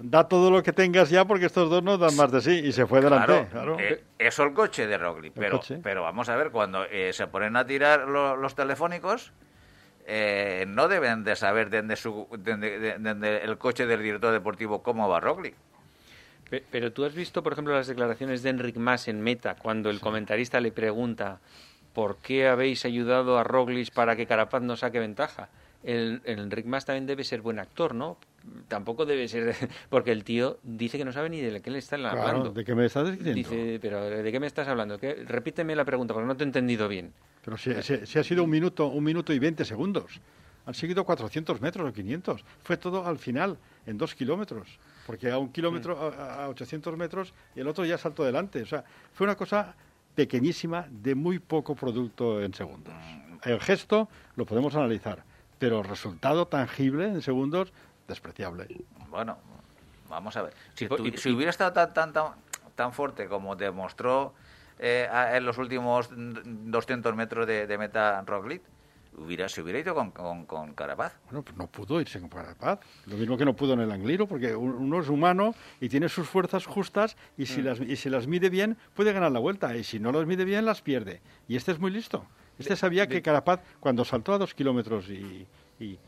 [0.00, 2.50] da todo lo que tengas ya porque estos dos no dan más de sí.
[2.64, 3.26] Y se fue delante.
[3.26, 3.76] Claro, Claro.
[3.80, 5.32] eh, eso el coche de Roglic.
[5.34, 5.80] Pero, coche.
[5.82, 9.32] pero vamos a ver, cuando eh, se ponen a tirar lo- los telefónicos,
[10.06, 14.82] eh, no deben de saber desde, su, desde- de- desde el coche del director deportivo
[14.82, 15.54] cómo va Roglic.
[16.50, 19.88] Pe- Pero tú has visto, por ejemplo, las declaraciones de Enric Mas en Meta, cuando
[19.90, 21.38] el comentarista le pregunta
[21.94, 25.48] ¿por qué habéis ayudado a Roglic para que Carapaz no saque ventaja?
[25.82, 28.18] El, el Enric Mas también debe ser buen actor, ¿no?
[28.68, 29.54] Tampoco debe ser...
[29.90, 32.50] Porque el tío dice que no sabe ni de qué le están Claro, hablando.
[32.52, 33.34] ¿de qué me estás diciendo?
[33.34, 34.98] Dice, pero ¿de qué me estás hablando?
[34.98, 35.14] ¿Qué?
[35.26, 37.12] Repíteme la pregunta, porque no te he entendido bien.
[37.44, 40.20] Pero si, si- si ha sido un minuto, un minuto y 20 segundos.
[40.66, 42.44] Han seguido 400 metros o 500.
[42.62, 44.78] Fue todo al final, en dos kilómetros.
[45.10, 48.62] Porque a un kilómetro, a, a 800 metros, y el otro ya saltó delante.
[48.62, 49.74] O sea, fue una cosa
[50.14, 52.94] pequeñísima de muy poco producto en segundos.
[53.42, 55.24] El gesto lo podemos analizar,
[55.58, 57.72] pero el resultado tangible en segundos,
[58.06, 58.68] despreciable.
[59.08, 59.36] Bueno,
[60.08, 60.52] vamos a ver.
[60.74, 62.32] Si, y- si hubiera estado tan, tan, tan,
[62.76, 64.32] tan fuerte como demostró
[64.78, 68.62] eh, en los últimos mm, 200 metros de, de meta Roglic,
[69.20, 71.14] hubiera, se hubiera ido con, con, con Carapaz.
[71.26, 72.80] Bueno, pues no pudo irse con Carapaz.
[73.06, 76.08] Lo mismo que no pudo en el Angliro, porque un- uno es humano y tiene
[76.08, 79.76] sus fuerzas justas y si, las, y si las mide bien puede ganar la vuelta
[79.76, 81.20] y si no las mide bien las pierde.
[81.48, 82.24] Y este es muy listo.
[82.58, 85.46] Este sabía que Carapaz, cuando saltó a dos kilómetros y,
[85.78, 85.98] y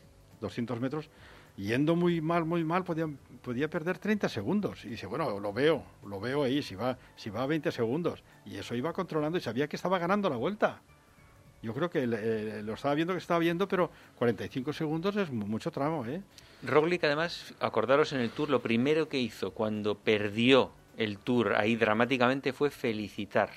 [0.41, 1.09] 200 metros,
[1.55, 3.07] yendo muy mal, muy mal, podía,
[3.41, 4.85] podía perder 30 segundos.
[4.85, 8.23] Y dice, bueno, lo veo, lo veo ahí, si va, si va a 20 segundos.
[8.45, 10.81] Y eso iba controlando y sabía que estaba ganando la vuelta.
[11.63, 15.47] Yo creo que eh, lo estaba viendo que estaba viendo, pero 45 segundos es mu-
[15.47, 16.21] mucho tramo, ¿eh?
[16.61, 21.75] Roglic, además, acordaros en el Tour, lo primero que hizo cuando perdió el Tour ahí
[21.75, 23.49] dramáticamente fue felicitar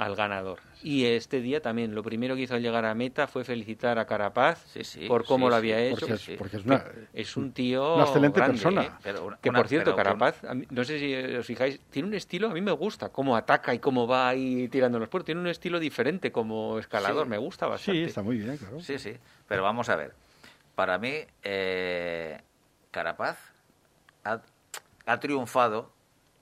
[0.00, 0.60] al ganador.
[0.82, 4.06] Y este día también, lo primero que hizo al llegar a meta fue felicitar a
[4.06, 5.98] Carapaz Sí, sí, por cómo sí, lo sí, había hecho.
[6.00, 6.36] Porque, es, sí.
[6.38, 6.84] porque es una...
[7.12, 8.82] Es un tío Una excelente grande, persona.
[8.84, 8.90] ¿eh?
[9.02, 12.14] Pero una- que una- por cierto, Carapaz, mí- no sé si os fijáis, tiene un
[12.14, 15.26] estilo, a mí me gusta, cómo ataca y cómo va ahí tirando los puertos.
[15.26, 17.30] Tiene un estilo diferente como escalador, Sí.
[17.30, 18.00] me gusta bastante.
[18.00, 18.80] Sí, está muy bien, claro.
[18.80, 19.14] Sí, sí.
[19.48, 20.14] Pero vamos a ver.
[20.76, 22.40] Para mí, eh,
[22.90, 23.36] Carapaz
[24.24, 24.40] ha,
[25.04, 25.92] ha triunfado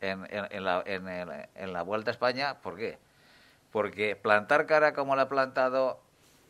[0.01, 2.55] en, en- en la, en la Vuelta a España.
[2.63, 2.99] ¿Por qué?
[3.73, 6.01] Porque plantar cara como la ha plantado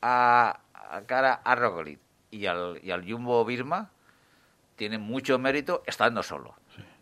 [0.02, 1.98] a, a cara a Roglic
[2.30, 3.90] y al, y al Jumbo Birma
[4.76, 6.54] tiene mucho mérito estando solo.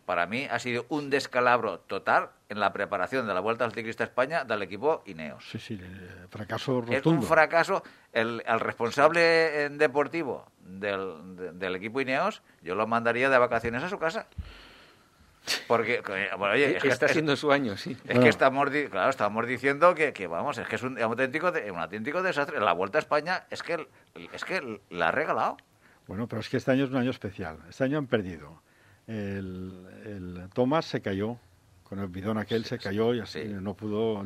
[0.05, 4.05] Para mí ha sido un descalabro total en la preparación de la Vuelta al Ciclista
[4.05, 5.43] España del equipo Ineos.
[5.51, 7.83] Sí, sí, eh, fracaso Es un fracaso.
[8.13, 13.83] El, al responsable eh, deportivo del, de- del equipo Ineos, yo lo mandaría de vacaciones
[13.83, 14.27] a su casa.
[15.67, 16.01] Porque,
[16.37, 17.97] bueno, oye, es que está siendo su año, sí.
[18.07, 21.79] Es que estamos, claro, estamos diciendo que, que, vamos, es que es un auténtico, un
[21.79, 22.59] auténtico desastre.
[22.59, 23.87] La Vuelta a España es que,
[24.33, 25.57] es que la ha regalado.
[26.07, 27.57] Bueno, pero es que este año es un año especial.
[27.69, 28.61] Este año han perdido.
[29.07, 31.37] El, el Thomas se cayó,
[31.83, 34.25] con el bidón aquel se cayó y así no pudo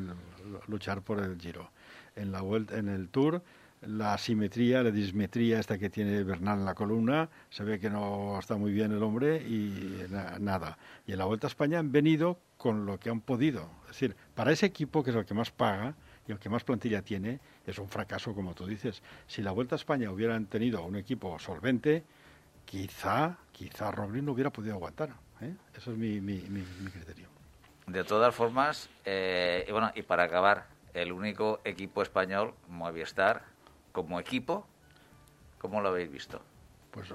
[0.67, 1.71] luchar por el Giro.
[2.15, 3.43] En la vuelta, en el Tour
[3.81, 8.37] la asimetría, la dismetría esta que tiene Bernal en la columna, se ve que no
[8.39, 10.05] está muy bien el hombre y
[10.39, 10.77] nada.
[11.07, 13.69] Y en la Vuelta a España han venido con lo que han podido.
[13.83, 15.95] Es decir, para ese equipo, que es el que más paga
[16.27, 19.01] y el que más plantilla tiene, es un fracaso, como tú dices.
[19.25, 22.03] Si la Vuelta a España hubieran tenido un equipo solvente,
[22.65, 25.09] quizá, quizá Roglic no hubiera podido aguantar.
[25.41, 25.55] ¿eh?
[25.75, 26.19] Eso es mi,
[26.91, 27.29] criterio.
[27.87, 33.50] De todas formas, eh, y bueno, y para acabar, el único equipo español, Movistar,
[33.91, 34.65] como equipo,
[35.57, 36.41] ¿cómo lo habéis visto?
[36.91, 37.07] Pues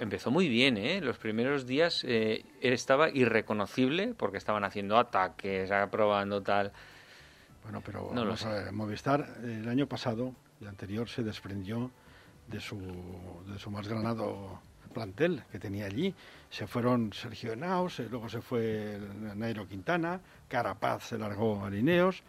[0.00, 1.00] empezó muy bien, ¿eh?
[1.00, 6.72] Los primeros días eh, estaba irreconocible porque estaban haciendo ataques, probando tal.
[7.62, 8.70] Bueno, pero no lo sé.
[8.72, 11.90] Movistar el año pasado, el anterior, se desprendió
[12.48, 12.78] de su,
[13.50, 14.60] de su más granado
[14.92, 16.14] plantel que tenía allí.
[16.50, 18.98] Se fueron Sergio Enaus, luego se fue
[19.34, 22.22] Nairo Quintana, Carapaz se largó a Lineos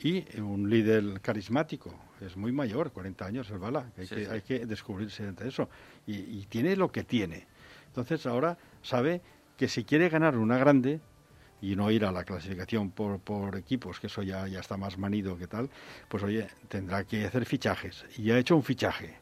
[0.00, 1.94] y un líder carismático.
[2.26, 3.90] Es muy mayor, 40 años el Bala.
[3.96, 5.68] Hay, que, hay que descubrirse entre eso.
[6.06, 7.46] Y, tiene lo que tiene.
[7.86, 9.20] Entonces ahora sabe
[9.56, 11.00] que si quiere ganar una grande
[11.60, 14.98] y no ir a la clasificación por, por equipos, que eso ya, ya está más
[14.98, 15.70] manido que tal,
[16.08, 18.04] pues oye, tendrá que hacer fichajes.
[18.18, 19.16] Y ha hecho un fichaje.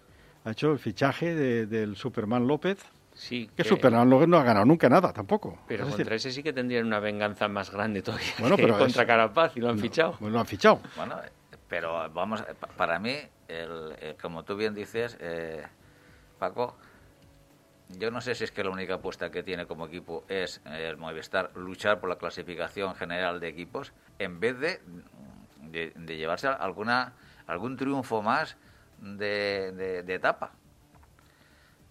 [0.44, 1.34] Ha hecho el fichaje
[1.66, 2.78] del Superman López,
[3.14, 5.58] Sí, que, Superman no ha ganado nunca nada tampoco.
[5.68, 9.56] Pero contra ese sí que tendrían una venganza más grande todavía bueno, pero contra Carapaz
[9.56, 10.16] y lo han fichado.
[10.18, 10.80] Pues lo han fichado.
[10.96, 11.16] Bueno,
[11.72, 12.44] pero vamos,
[12.76, 13.16] para mí,
[13.48, 15.66] el, como tú bien dices, eh,
[16.38, 16.76] Paco,
[17.88, 20.98] yo no sé si es que la única apuesta que tiene como equipo es el
[20.98, 24.80] Movistar luchar por la clasificación general de equipos en vez de,
[25.96, 27.14] de, llevarse alguna
[27.46, 28.58] algún triunfo más
[28.98, 30.52] de, de etapa.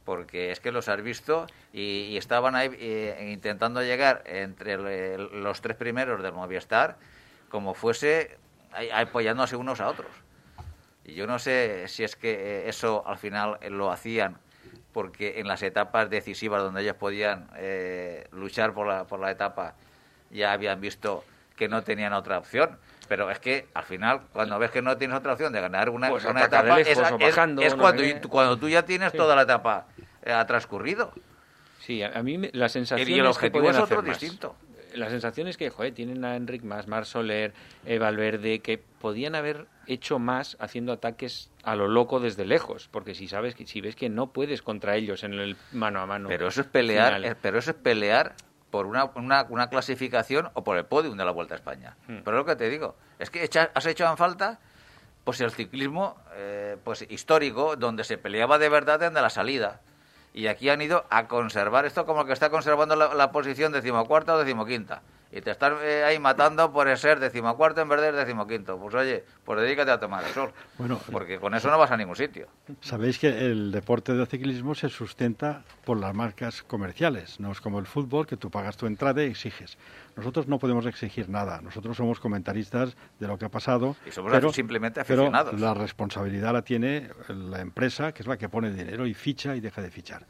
[0.06, 5.76] Porque es que los has visto y, estaban ahí eh, intentando llegar entre los tres
[5.76, 6.98] primeros del Movistar
[7.50, 8.38] como fuese
[8.94, 10.12] apoyándose unos a otros.
[11.04, 14.38] Y yo no sé si es que eh, eso al final lo hacían
[14.94, 19.76] porque en las etapas decisivas donde ellos podían eh, luchar por la, por la etapa
[20.30, 21.24] ya habían visto
[21.56, 22.78] que no tenían otra opción
[23.12, 26.08] pero es que al final, cuando ves que no tienes otra opción de ganar una,
[26.08, 26.98] pues una etapa, es,
[27.36, 27.62] cuando,
[28.30, 29.88] cuando tú ya tienes toda la etapa
[30.24, 31.12] eh, transcurrido.
[31.82, 34.56] Sí, a, mí la sensación y el objetivo es, otro distinto.
[34.93, 37.54] La sensación es que, joder, tienen a Enric más, Mar Soler,
[37.86, 43.15] eh, Valverde, que podían haber hecho más haciendo ataques a lo loco desde lejos, porque
[43.15, 46.30] si sabes que si ves que no puedes contra ellos en el mano a mano.
[46.30, 48.36] Pero eso es pelear, eh, pero eso es pelear
[48.69, 51.97] por una, una, clasificación o por el podium de la Vuelta a España.
[52.08, 52.19] Hmm.
[52.23, 54.60] Pero lo que te digo, es que has hecho en falta
[55.23, 59.82] pues el ciclismo eh, pues histórico, donde se peleaba de verdad desde la salida.
[60.34, 61.86] Y aquí han ido a conservar.
[61.86, 66.04] Esto como que está conservando la, la posición decimocuarta o decimoquinta y te están eh,
[66.04, 68.78] ahí matando por ser decimocuarto en vez de decimoquinto.
[68.78, 70.52] Pues oye, pues dedícate a tomar el sol.
[70.78, 72.48] Bueno, porque con eso no vas a ningún sitio.
[72.82, 77.80] Sabéis que el deporte de ciclismo se sustenta por las marcas comerciales, no es como
[77.80, 79.78] el fútbol que tú pagas tu entrada y exiges.
[80.17, 83.96] Nosotros no podemos exigir nada, nosotros somos comentaristas de lo que ha pasado.
[84.06, 85.52] Y somos simplemente aficionados.
[85.54, 89.56] Pero la responsabilidad la tiene la empresa, que es la que pone dinero y ficha
[89.56, 90.26] y deja de fichar.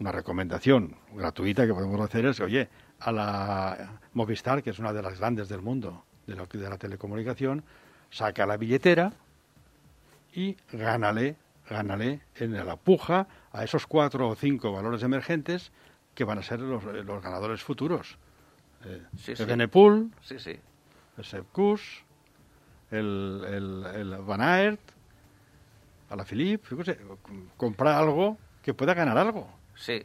[0.00, 2.68] Una recomendación gratuita que podemos hacer es, oye,
[3.04, 6.78] a la Movistar, que es una de las grandes del mundo de, lo, de la
[6.78, 7.64] telecomunicación,
[8.10, 9.12] saca la billetera
[10.32, 11.36] y gánale,
[11.68, 15.72] gánale en la puja a esos cuatro o cinco valores emergentes
[16.14, 18.18] que van a ser los, los ganadores futuros.
[18.84, 19.44] Eh, sí, el sí.
[19.44, 20.58] Benepool, sí, sí.
[21.16, 22.04] el Sepkus,
[22.90, 24.80] el, el, el Van Aert,
[26.10, 26.76] a la Philippe,
[27.56, 29.48] comprar algo que pueda ganar algo.
[29.82, 30.04] Sí,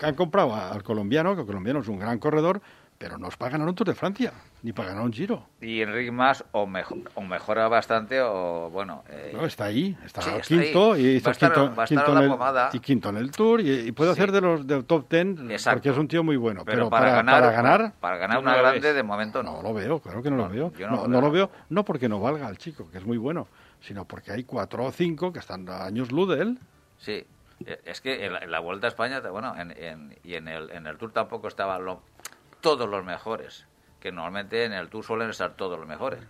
[0.00, 2.62] han comprado al colombiano, que el colombiano es un gran corredor,
[2.98, 5.44] pero no es para ganar un Tour de Francia, ni para ganar un Giro.
[5.60, 9.02] Y Enrique más o, mejor, o mejora bastante o, bueno...
[9.08, 13.60] Eh, no, está ahí, está, quinto, y quinto, en el, y quinto en el Tour,
[13.60, 16.62] y, puede hacer de los del top ten, porque es un tío muy bueno.
[16.64, 17.92] Pero, para, ganar, para ganar...
[17.98, 19.56] Para ganar una grande, de momento no.
[19.56, 20.72] No lo veo, claro que no, lo veo.
[20.88, 23.48] No, no, lo veo, no porque no valga el chico, que es muy bueno,
[23.80, 26.58] sino porque hay cuatro o cinco que están a años luz de él.
[26.98, 27.26] Sí,
[27.84, 31.12] es que en la, Vuelta a España, bueno, en, y en el, en el Tour
[31.12, 31.84] tampoco estaban
[32.60, 33.66] todos los mejores,
[34.00, 36.20] que normalmente en el Tour suelen estar todos los mejores.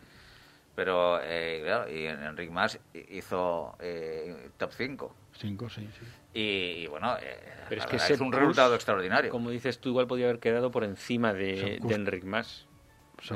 [0.74, 2.78] Pero, eh, claro, y Enric Mas
[3.10, 5.14] hizo eh, top 5.
[5.32, 6.06] 5, sí, sí.
[6.34, 9.30] Y, bueno, eh, Pero es que es un resultado extraordinario.
[9.30, 12.66] Como dices tú, igual podía haber quedado por encima de, de Enric Mas.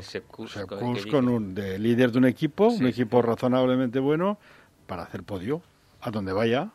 [0.01, 0.59] Sepkus
[1.11, 4.39] con un de líder de un equipo, un equipo razonablemente bueno,
[4.87, 5.63] para hacer podio,
[6.01, 6.71] a donde vaya.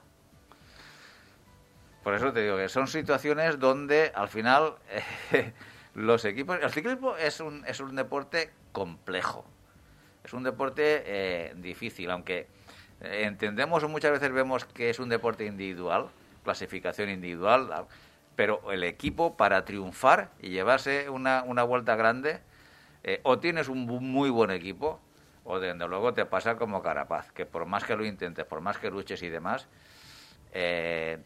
[2.03, 4.75] Por eso te digo que son situaciones donde al final
[5.93, 6.57] los equipos...
[6.61, 9.45] El ciclismo es un, es un deporte complejo,
[10.23, 12.47] es un deporte eh, difícil, aunque
[13.01, 16.07] eh, entendemos muchas veces vemos que es un deporte individual,
[16.43, 17.85] clasificación individual,
[18.35, 22.39] pero el equipo para triunfar y llevarse una, una vuelta grande,
[23.03, 24.99] eh, o tienes un muy buen equipo,
[25.43, 28.77] o desde luego te pasa como Carapaz, que por más que lo intentes, por más
[28.79, 29.67] que luches y demás,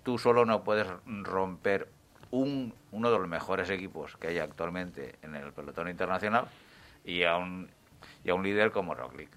[0.04, 1.88] tú solo no puedes romper
[2.32, 6.48] un, uno de los mejores equipos que hay actualmente en el pelotón internacional
[7.04, 7.70] y a un,
[8.24, 9.30] y a un líder como Roglic.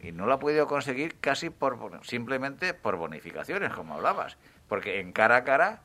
[0.00, 4.38] Y no lo ha podido conseguir casi por simplemente por bonificaciones, como hablabas.
[4.68, 5.82] Porque en cara a cara,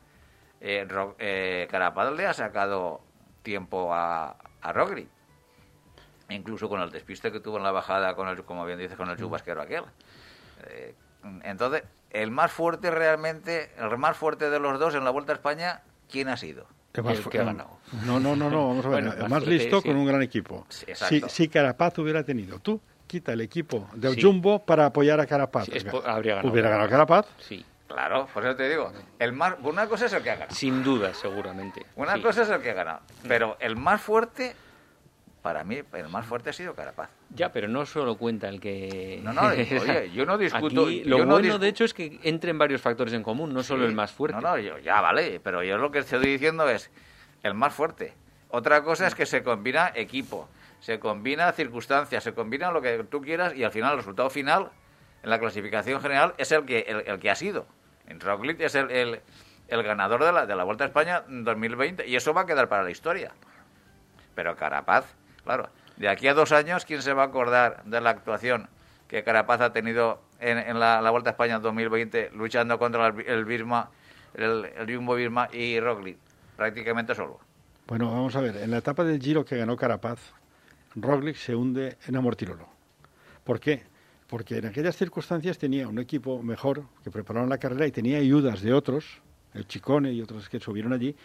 [0.60, 0.86] eh,
[1.18, 3.02] eh Carapaz le ha sacado
[3.42, 5.08] tiempo a, a Roglic.
[6.30, 9.10] Incluso con el despiste que tuvo en la bajada, con el, como bien dices, con
[9.10, 9.84] el chubasquero aquel.
[10.64, 10.94] Eh,
[11.42, 15.36] entonces, el más fuerte realmente, el más fuerte de los dos en la Vuelta a
[15.36, 16.66] España ¿quién ha sido?
[16.92, 17.78] el que ha ganado.
[18.04, 19.04] No, no, no, no, vamos a ver.
[19.04, 20.66] el más listo con un gran equipo.
[20.68, 25.68] si, si, Carapaz hubiera tenido, tú quita el equipo de Jumbo para apoyar a Carapaz.
[26.04, 26.52] habría ganado.
[26.52, 27.26] ¿Hubiera ganado Carapaz?
[27.38, 27.64] Sí.
[27.86, 30.54] Claro, por eso te digo, el más, una cosa es el que ha ganado.
[30.54, 31.84] Sin duda, seguramente.
[31.96, 34.54] Una cosa es el que ha ganado, pero el más fuerte
[35.42, 37.10] para mí el más fuerte ha sido Carapaz.
[37.30, 39.20] Ya, pero no solo cuenta el que...
[39.22, 40.86] No, no, oye, yo no discuto...
[41.04, 44.12] lo bueno, de hecho, es que entren varios factores en común, no solo el más
[44.12, 44.40] fuerte.
[44.40, 46.90] No, no, yo, ya vale, pero yo lo que estoy diciendo es
[47.42, 48.14] el más fuerte.
[48.50, 50.48] Otra cosa es que se combina equipo,
[50.80, 54.70] se combina circunstancias, se combina lo que tú quieras y al final el resultado final,
[55.22, 57.66] en la clasificación general, es el que, el, que ha sido.
[58.08, 59.20] En Roglic es el, el,
[59.68, 62.68] el ganador de la, de la Vuelta a España 2020 y eso va a quedar
[62.68, 63.32] para la historia.
[64.34, 68.10] Pero Carapaz Claro, de aquí a dos años, ¿quién se va a acordar de la
[68.10, 68.68] actuación
[69.08, 73.90] que Carapaz ha tenido en, la, Vuelta a España 2020 luchando contra el, el Birma,
[74.34, 76.18] el, el Jumbo Birma y Roglic?
[76.56, 77.40] Prácticamente solo.
[77.86, 80.20] Bueno, vamos a ver, en la etapa del Giro que ganó Carapaz,
[80.94, 82.68] Roglic se hunde en Amortirolo.
[83.42, 83.82] ¿Por qué?
[84.28, 88.62] Porque en aquellas circunstancias tenía un equipo mejor que prepararon la carrera y tenía ayudas
[88.62, 89.20] de otros,
[89.54, 91.16] el Chicone y otros que subieron allí,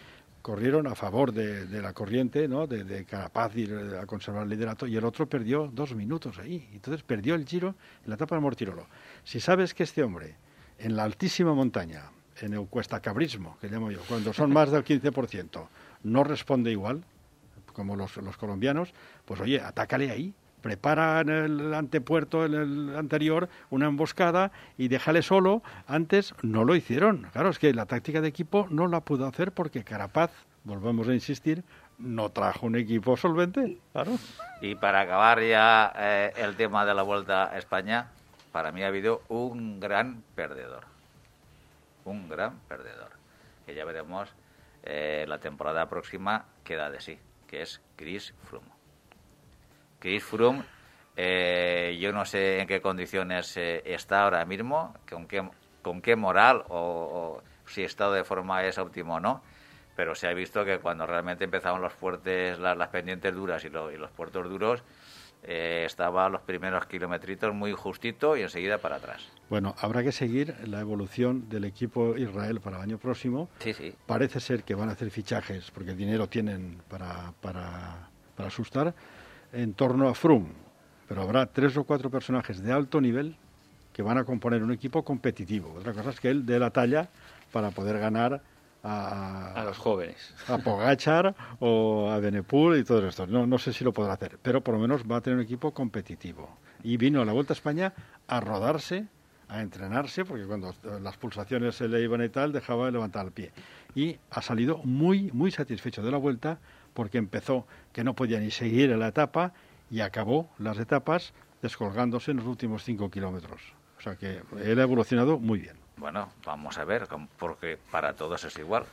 [0.46, 2.68] corrieron a favor de, la corriente, ¿no?
[2.68, 3.68] de, Carapaz y
[4.00, 6.68] a conservar el liderato, y el otro perdió dos minutos ahí.
[6.72, 8.86] Entonces perdió el giro en la etapa del Mortirolo.
[9.24, 10.36] Si sabes que este hombre,
[10.78, 14.84] en la altísima montaña, en el cuesta cabrismo, que llamo yo, cuando son más del
[14.84, 15.66] 15%,
[16.04, 17.02] no responde igual,
[17.72, 20.32] como los, los colombianos, pues oye, atácale ahí,
[20.66, 25.62] prepara en el antepuerto, en el anterior, una emboscada y déjale solo.
[25.86, 27.28] Antes no lo hicieron.
[27.32, 30.32] Claro, es que la táctica de equipo no la pudo hacer porque Carapaz,
[30.64, 31.62] volvemos a insistir,
[31.98, 33.78] no trajo un equipo solvente.
[33.92, 34.18] Claro.
[34.60, 38.08] Y para acabar ya eh, el tema de la Vuelta a España,
[38.50, 40.82] para mí ha habido un gran perdedor.
[42.04, 43.10] Un gran perdedor.
[43.66, 44.30] Que ya veremos
[44.82, 48.75] eh, la temporada próxima queda de sí, que es Chris Froome.
[49.98, 50.62] Chris Froome,
[51.16, 55.48] eh, yo no sé en qué condiciones eh, está ahora mismo, con qué,
[55.82, 59.42] con qué moral o, si estado de forma es óptimo o no,
[59.96, 64.10] pero se ha visto que cuando realmente empezaban los fuertes, las, pendientes duras y, los
[64.10, 64.82] puertos duros,
[65.42, 69.28] eh, estaba los primeros kilometritos muy justito y enseguida para atrás.
[69.48, 73.48] Bueno, habrá que seguir la evolución del equipo Israel para el año próximo.
[73.60, 73.94] Sí, sí.
[74.06, 78.94] Parece ser que van a hacer fichajes porque el dinero tienen para, para, para asustar
[79.52, 80.52] en torno a Froome,
[81.08, 83.36] pero habrá tres o cuatro personajes de alto nivel
[83.92, 85.74] que van a componer un equipo competitivo.
[85.78, 87.08] Otra cosa es que él dé la talla
[87.52, 88.42] para poder ganar
[88.82, 90.34] a, a los jóvenes.
[90.48, 93.26] A Pogachar o a Benepul y todo esto.
[93.26, 95.44] No, no sé si lo podrá hacer, pero por lo menos va a tener un
[95.44, 96.58] equipo competitivo.
[96.82, 97.94] Y vino a la Vuelta a España
[98.28, 99.06] a rodarse,
[99.48, 103.32] a entrenarse, porque cuando las pulsaciones se le iban y tal, dejaba de levantar el
[103.32, 103.52] pie.
[103.94, 106.58] Y ha salido muy, muy satisfecho de la Vuelta
[106.96, 109.52] porque empezó que no podía ni seguir en la etapa
[109.90, 113.60] y acabó las etapas descolgándose en los últimos cinco kilómetros.
[113.98, 115.76] O sea que él ha evolucionado muy bien.
[115.98, 117.06] Bueno, vamos a ver,
[117.38, 118.84] porque para todos es igual.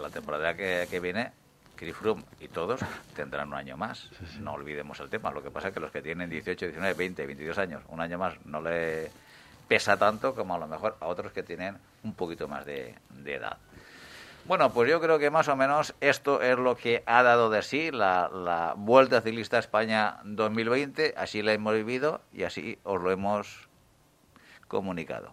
[0.00, 1.32] La temporada que, viene,
[1.76, 2.80] Chris Froome y todos
[3.14, 4.10] tendrán un año más.
[4.38, 5.30] No olvidemos el tema.
[5.30, 8.18] Lo que pasa es que los que tienen 18, 19, 20, 22 años, un año
[8.18, 9.10] más no le
[9.66, 13.56] pesa tanto como a lo mejor a otros que tienen un poquito más de edad.
[14.46, 17.62] Bueno, pues yo creo que más o menos esto es lo que ha dado de
[17.62, 21.14] sí la, Vuelta Ciclista a España 2020.
[21.16, 23.68] Así la hemos vivido y así os lo hemos
[24.68, 25.32] comunicado.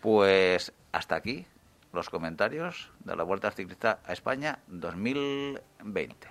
[0.00, 1.44] Pues hasta aquí
[1.92, 6.28] los comentarios de la Vuelta Ciclista a España 2020.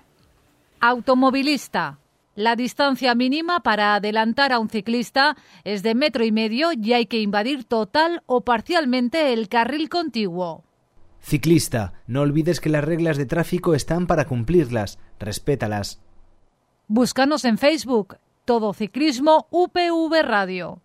[0.80, 2.00] Automovilista.
[2.34, 7.06] La distancia mínima para adelantar a un ciclista es de metro y medio y hay
[7.06, 10.67] que invadir total o parcialmente el carril contiguo.
[11.28, 14.98] Ciclista, no olvides que las reglas de tráfico están para cumplirlas.
[15.20, 16.02] Respétalas.
[16.88, 18.16] Búscanos en Facebook.
[18.46, 20.82] Todo Ciclismo UPV Radio.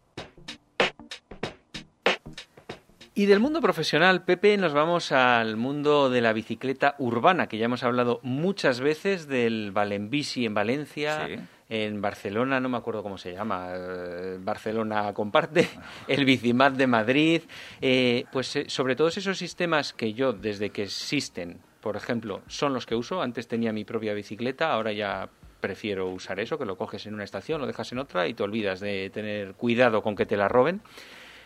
[3.14, 7.66] Y del mundo profesional, Pepe, nos vamos al mundo de la bicicleta urbana, que ya
[7.66, 11.28] hemos hablado muchas veces del Valenbici en Valencia,
[11.72, 15.66] en Barcelona, no me acuerdo cómo se llama, eh, Barcelona comparte,
[16.06, 17.42] el Bicimat de Madrid,
[17.80, 22.74] eh, pues eh, sobre todos esos sistemas que yo, desde que existen, por ejemplo, son
[22.74, 25.30] los que uso, antes tenía mi propia bicicleta, ahora ya
[25.62, 28.42] prefiero usar eso, que lo coges en una estación, lo dejas en otra y te
[28.42, 30.82] olvidas de tener cuidado con que te la roben.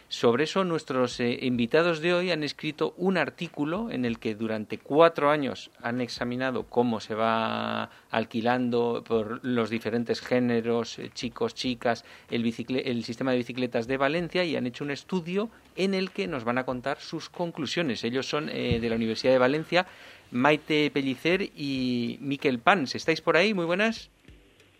[0.09, 4.79] Sobre eso nuestros eh, invitados de hoy han escrito un artículo en el que durante
[4.79, 12.05] cuatro años han examinado cómo se va alquilando por los diferentes géneros, eh, chicos, chicas,
[12.31, 16.29] el, el sistema de bicicletas de Valencia y han hecho un estudio en el que
[16.29, 18.05] nos van a contar sus conclusiones.
[18.05, 19.87] Ellos son eh, de la Universidad de Valencia,
[20.31, 22.95] Maite Pellicer y Miquel Pans.
[22.95, 23.55] ¿Estáis por ahí?
[23.55, 24.09] Muy buenas.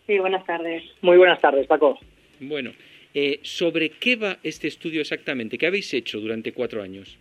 [0.05, 0.83] Sí, buenas tardes.
[1.01, 1.99] Muy buenas tardes, Paco.
[2.39, 2.71] Bueno,
[3.19, 5.57] eh, ¿Sobre qué va este estudio exactamente?
[5.57, 7.17] ¿Qué habéis hecho durante cuatro años?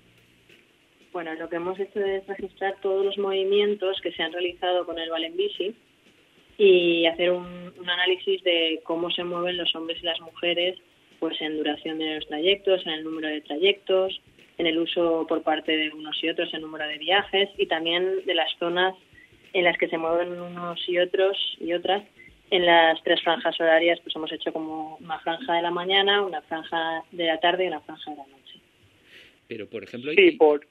[1.11, 4.99] Bueno, lo que hemos hecho es registrar todos los movimientos que se han realizado con
[4.99, 5.74] el Valenbici
[6.59, 10.78] y hacer un, análisis de cómo se mueven los hombres y las mujeres
[11.18, 14.20] pues en duración de los trayectos, en el número de trayectos,
[14.59, 18.22] en el uso por parte de unos y otros, el número de viajes y también
[18.26, 18.94] de las zonas
[19.55, 22.03] en las que se mueven unos y otros y otras
[22.51, 26.42] en las tres franjas horarias pues hemos hecho como una franja de la mañana, una
[26.42, 28.61] franja de la tarde y una franja de la noche.
[29.49, 30.12] Pero, por ejemplo...
[30.12, 30.66] Sí, por,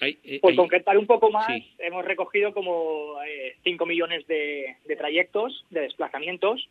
[0.00, 1.48] eh, por concretar un poco más,
[1.78, 3.16] hemos recogido como
[3.62, 6.68] 5 eh, millones de, trayectos, de desplazamientos,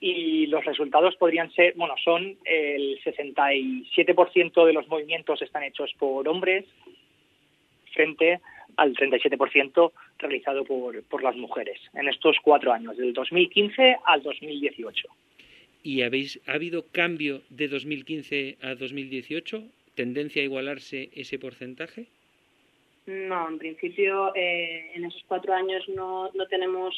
[0.00, 6.28] y los resultados podrían ser, bueno, son el 67% de los movimientos están hechos por
[6.28, 6.64] hombres
[7.92, 8.40] frente
[8.78, 15.08] al 37% realizado por, por las mujeres en estos cuatro años, del 2015 al 2018.
[15.82, 19.62] ¿Y habéis, ha habido cambio de 2015 a 2018?
[19.94, 22.06] ¿Tendencia a igualarse ese porcentaje?
[23.06, 26.94] No, en principio eh, en esos cuatro años no, no tenemos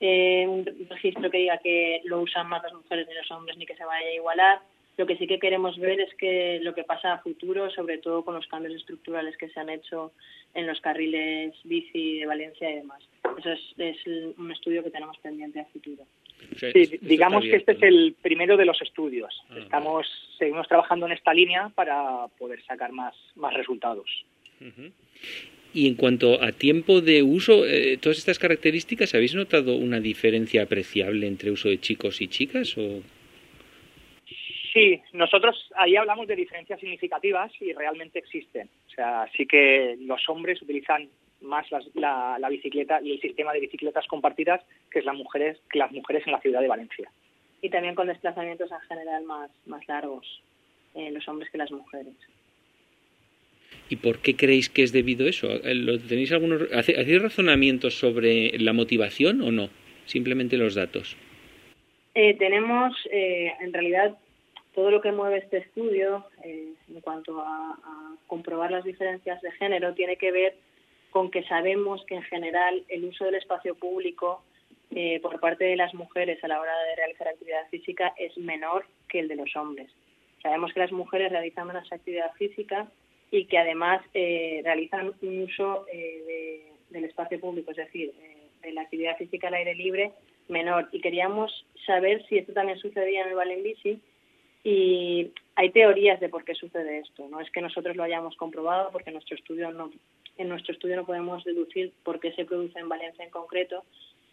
[0.00, 3.66] eh, un registro que diga que lo usan más las mujeres ni los hombres ni
[3.66, 4.60] que se vaya a igualar.
[4.96, 8.24] Lo que sí que queremos ver es que lo que pasa a futuro, sobre todo
[8.24, 10.12] con los cambios estructurales que se han hecho
[10.54, 13.02] en los carriles bici de Valencia y demás.
[13.38, 16.04] Eso es, un estudio que tenemos pendiente a futuro.
[16.56, 19.32] Sí, digamos que este es el primero de los estudios.
[19.50, 20.06] Ah, Estamos,
[20.38, 24.24] seguimos trabajando en esta línea para poder sacar más, más resultados.
[25.72, 30.62] Y en cuanto a tiempo de uso, eh, todas estas características, ¿habéis notado una diferencia
[30.62, 32.76] apreciable entre uso de chicos y chicas?
[32.76, 33.02] O...
[34.72, 38.70] Sí, nosotros ahí hablamos de diferencias significativas y realmente existen.
[38.86, 41.08] O sea, sí que los hombres utilizan
[41.42, 46.26] más la, bicicleta y el sistema de bicicletas compartidas que, las mujeres, que las mujeres
[46.26, 47.10] en la ciudad de Valencia.
[47.60, 50.42] Y también con desplazamientos en general más, más largos,
[50.94, 52.14] eh, los hombres que las mujeres.
[53.90, 55.48] ¿Y por qué creéis que es debido a eso?
[55.50, 59.68] Eh, ¿Tenéis algunos, ¿Hacéis razonamientos sobre la motivación o no?
[60.06, 61.16] Simplemente los datos.
[62.14, 64.16] Eh, tenemos, en realidad,
[64.74, 67.78] todo lo que mueve este estudio eh, en cuanto a,
[68.26, 70.56] comprobar las diferencias de género tiene que ver
[71.10, 74.42] con que sabemos que en general el uso del espacio público
[74.90, 78.86] eh, por parte de las mujeres a la hora de realizar actividad física es menor
[79.08, 79.90] que el de los hombres.
[80.42, 82.88] Sabemos que las mujeres realizan menos actividad física
[83.30, 85.84] y que además eh, realizan un uso
[86.88, 88.12] del espacio público, es decir,
[88.62, 90.12] de la actividad física al aire libre
[90.48, 90.88] menor.
[90.92, 94.00] Y queríamos saber si esto también sucedía en el Valenbici
[94.64, 97.28] y hay teorías de por qué sucede esto.
[97.28, 99.90] No es que nosotros lo hayamos comprobado, porque en nuestro estudio no,
[100.38, 103.84] en nuestro estudio no podemos deducir por qué se produce en Valencia en concreto,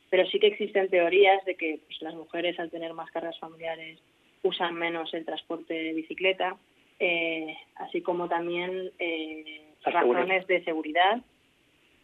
[0.10, 4.00] pero sí que existen teorías de que pues, las mujeres al tener más cargas familiares
[4.44, 6.56] usan menos el transporte de bicicleta,
[7.00, 11.22] eh, así como también eh, razones de seguridad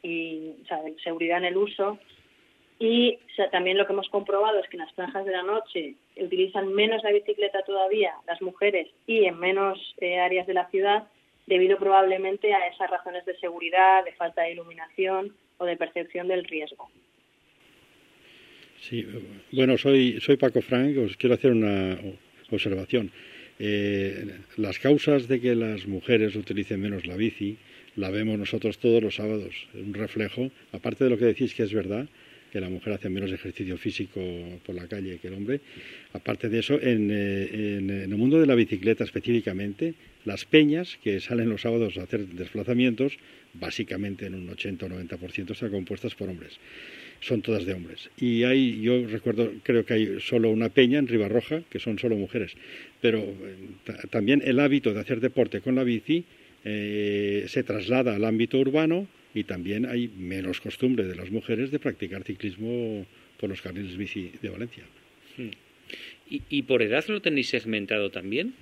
[0.01, 1.97] y o sea, seguridad en el uso
[2.79, 3.19] y
[3.51, 7.03] también lo que hemos comprobado es que en las franjas de la noche utilizan menos
[7.03, 11.07] la bicicleta todavía las mujeres y en menos eh, áreas de la ciudad
[11.47, 16.43] debido probablemente a esas razones de seguridad, de falta de iluminación o de percepción del
[16.43, 16.89] riesgo.
[18.79, 19.05] Sí,
[19.51, 21.97] bueno, soy, soy Paco Frank, os quiero hacer una
[22.51, 23.11] observación.
[23.57, 24.25] Eh,
[24.57, 27.57] las causas de que las mujeres utilicen menos la bici
[27.95, 31.73] la vemos nosotros todos los sábados, un reflejo, aparte de lo que decís que es
[31.73, 32.07] verdad,
[32.55, 34.21] que la mujer hace menos ejercicio físico
[34.65, 35.59] por la calle que el hombre.
[36.13, 39.93] Aparte de eso, en, eh, en, el mundo de la bicicleta específicamente,
[40.23, 43.17] las peñas que salen los sábados a hacer desplazamientos,
[43.55, 46.57] básicamente en un 80 o 90% están compuestas por hombres.
[47.19, 48.09] Son todas de hombres.
[48.17, 52.15] Y hay, yo recuerdo, creo que hay solo una peña en Ribarroja, que son solo
[52.15, 52.53] mujeres.
[53.01, 56.23] Pero eh, también el hábito de hacer deporte con la bici
[56.63, 61.77] eh, se traslada al ámbito urbano y también hay menos costumbre de las mujeres de
[61.77, 63.05] practicar ciclismo
[63.37, 64.85] por los carriles bici de Valencia.
[65.37, 65.51] Hmm.
[66.27, 68.55] ¿Y, por edad lo tenéis segmentado también?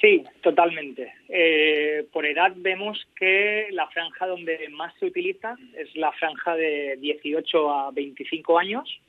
[0.00, 1.12] Sí, totalmente.
[1.28, 6.96] Eh, por edad vemos que la franja donde más se utiliza es la franja de
[6.98, 9.00] 18 a 25 años,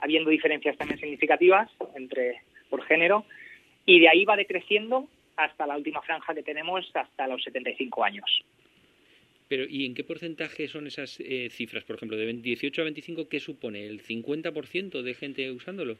[0.00, 3.26] habiendo diferencias también significativas entre por género,
[3.84, 5.06] y de ahí va decreciendo
[5.36, 8.44] hasta la última franja que tenemos, hasta los 75 años.
[9.54, 11.84] Pero, ¿y en qué porcentaje son esas eh, cifras?
[11.84, 13.86] Por ejemplo, de 18 a 25, ¿qué supone?
[13.86, 15.96] ¿El 50% de gente usándolo?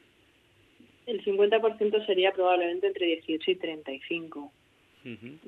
[1.07, 4.52] El 50% sería probablemente entre 18 y 35.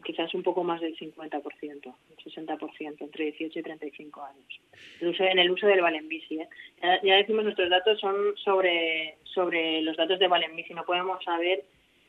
[0.05, 4.61] Quizás un poco más del 50%, el 60%, entre 18 y 35 años.
[5.01, 6.39] El uso, en el uso del Valenbici.
[6.39, 6.49] ¿eh?
[6.81, 10.75] Ya, ya, decimos, nuestros datos son sobre, sobre los datos de Valenbici.
[10.75, 11.65] No podemos saber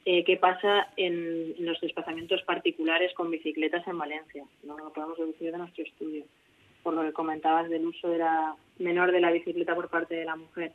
[0.06, 4.46] eh, qué pasa en, los desplazamientos particulares con bicicletas en Valencia.
[4.64, 6.24] No lo podemos deducir de nuestro estudio,
[6.84, 10.26] por lo que comentabas del uso de la menor de la bicicleta por parte de
[10.26, 10.72] la mujer.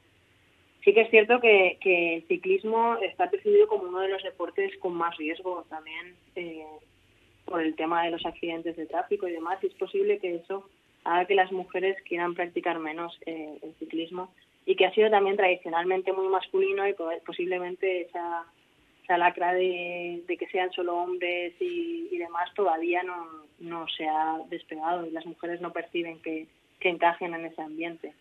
[0.85, 4.95] Sí que es cierto que, el ciclismo está percibido como uno de los deportes con
[4.95, 6.67] más riesgo también eh,
[7.45, 9.63] por el tema de los accidentes de tráfico y demás.
[9.63, 10.69] Y es posible que eso
[11.05, 14.33] haga que las mujeres quieran practicar menos eh, el ciclismo
[14.67, 16.95] y que ha sido también tradicionalmente muy masculino y
[17.25, 18.45] posiblemente esa
[19.03, 23.27] esa lacra de, que sean solo hombres y, demás todavía no,
[23.59, 26.47] no se ha despegado y las mujeres no perciben que,
[26.81, 28.13] encajen en ese ambiente.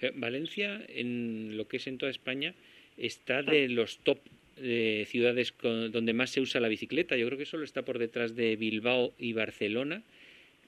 [0.00, 2.54] Eh, Valencia, en lo que es en toda España,
[2.96, 4.18] está de los top
[4.56, 7.16] de ciudades donde más se usa la bicicleta.
[7.16, 10.02] Yo creo que solo está por detrás de Bilbao y Barcelona.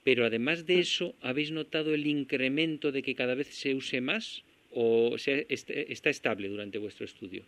[0.04, 4.42] Pero además de eso, ¿habéis notado el incremento de que cada vez se use más
[4.72, 7.44] o está estable durante vuestro estudio?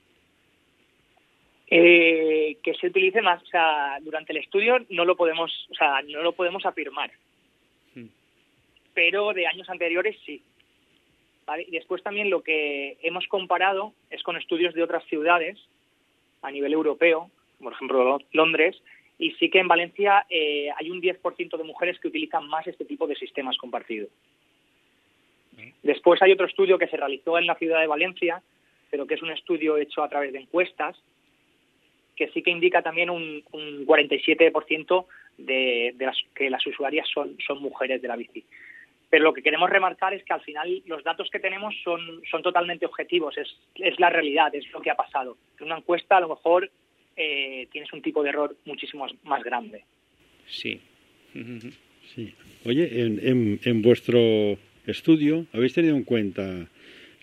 [1.75, 6.03] Eh, que se utilice más, o sea, durante el estudio no lo podemos, o sea,
[6.03, 7.11] no lo podemos afirmar,
[7.95, 8.09] hmm.
[8.93, 10.43] pero de años anteriores sí.
[11.66, 15.59] Y después también lo que hemos comparado es con estudios de otras ciudades
[16.43, 18.77] a nivel europeo, por ejemplo Londres,
[19.18, 22.85] y sí que en Valencia eh, hay un 10% de mujeres que utilizan más este
[22.85, 24.11] tipo de sistemas compartidos.
[25.57, 25.70] Hmm.
[25.83, 28.43] Después hay otro estudio que se realizó en la ciudad de Valencia,
[28.91, 31.03] pero que es un estudio hecho a través de encuestas,
[32.23, 35.07] que sí que indica también un, un 47%
[35.39, 38.45] de, de las, que las usuarias son, son mujeres de la bici.
[39.11, 42.43] Pero lo que queremos remarcar es que al final los datos que tenemos son, son
[42.43, 45.37] totalmente objetivos, es, es la realidad, es lo que ha pasado.
[45.59, 46.70] En una encuesta a lo mejor
[47.16, 49.85] eh, tienes un tipo de error muchísimo más grande.
[50.47, 50.81] Sí.
[52.14, 52.35] sí.
[52.64, 54.57] Oye, en, en, en vuestro
[54.87, 56.68] estudio, ¿habéis tenido en cuenta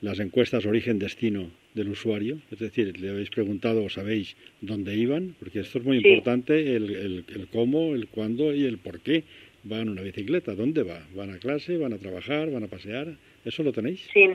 [0.01, 2.39] las encuestas origen-destino del usuario?
[2.51, 7.25] Es decir, le habéis preguntado o sabéis dónde iban, porque esto es muy importante, el,
[7.27, 9.23] el, cómo, el cuándo y el por qué
[9.63, 10.55] van una bicicleta.
[10.55, 10.99] ¿Dónde va?
[11.13, 11.77] ¿Van a clase?
[11.77, 12.49] ¿Van a trabajar?
[12.51, 13.07] ¿Van a pasear?
[13.45, 14.07] ¿Eso lo tenéis?
[14.13, 14.29] Sí,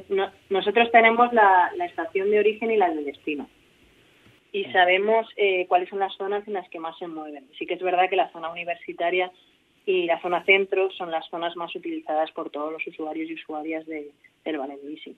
[0.50, 3.48] nosotros tenemos la, la, estación de origen y la de destino.
[4.52, 7.44] Y sabemos eh, cuáles son las zonas en las que más se mueven.
[7.58, 9.30] Sí que es verdad que la zona universitaria
[9.86, 13.84] y la zona centro son las zonas más utilizadas por todos los usuarios y usuarias
[13.86, 14.10] de,
[14.44, 15.12] del Valencia.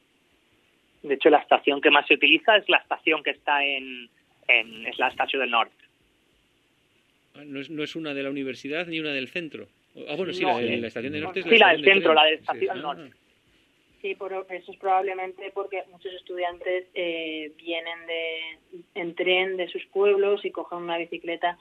[1.03, 4.09] De hecho, la estación que más se utiliza es la estación que está en,
[4.49, 5.85] en es la estación del norte.
[7.35, 9.69] Ah, ¿No es, ¿No es una de la universidad ni una del centro?
[10.09, 12.31] Ah, bueno, sí, la, la, estación del norte es Sí, la del centro, la de
[12.33, 13.11] la estación del norte.
[14.03, 19.85] Sí, por, eso es probablemente porque muchos estudiantes eh, vienen de, en tren de sus
[19.87, 21.59] pueblos y cogen una bicicleta.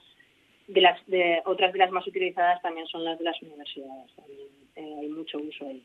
[0.67, 4.11] De las de otras de las más utilizadas también son las de las universidades.
[4.15, 5.81] También, eh, hay mucho uso ahí.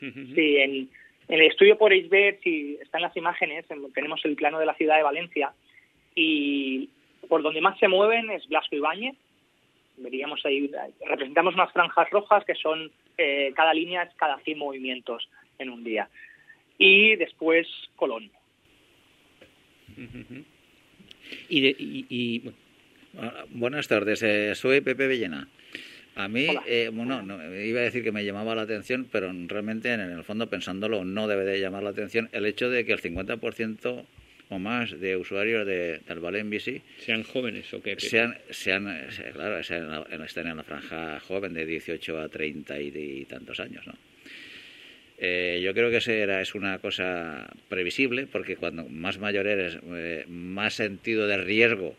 [0.34, 0.90] Sí, en,
[1.30, 3.64] en el estudio podéis ver, si están las imágenes,
[3.94, 5.52] tenemos el plano de la ciudad de Valencia
[6.14, 6.88] y
[7.28, 9.16] por donde más se mueven es Blasco Ibáñez.
[9.96, 10.70] Veríamos ahí,
[11.06, 15.28] representamos unas franjas rojas que son, eh, cada línea es cada 100 movimientos
[15.58, 16.08] en un día.
[16.78, 17.66] Y después
[17.96, 18.30] Colón.
[21.48, 21.66] Y,
[22.08, 22.52] y,
[23.18, 25.48] Ah, buenas tardes, eh, soy Pepe Villena.
[26.20, 27.22] A mí, eh, bueno,
[27.64, 31.26] iba a decir que me llamaba la atención, pero realmente en el fondo pensándolo no
[31.28, 34.04] debe de llamar la atención el hecho de que el 50%
[34.50, 38.84] o más de usuarios de, del Valen Bici sean jóvenes o que sean, sean,
[39.32, 43.94] claro, estén en la franja joven de 18 a 30 y, tantos años, ¿no?
[45.22, 49.78] Eh, yo creo que eso era, es una cosa previsible porque cuando más mayor eres,
[49.94, 51.96] eh, más sentido de riesgo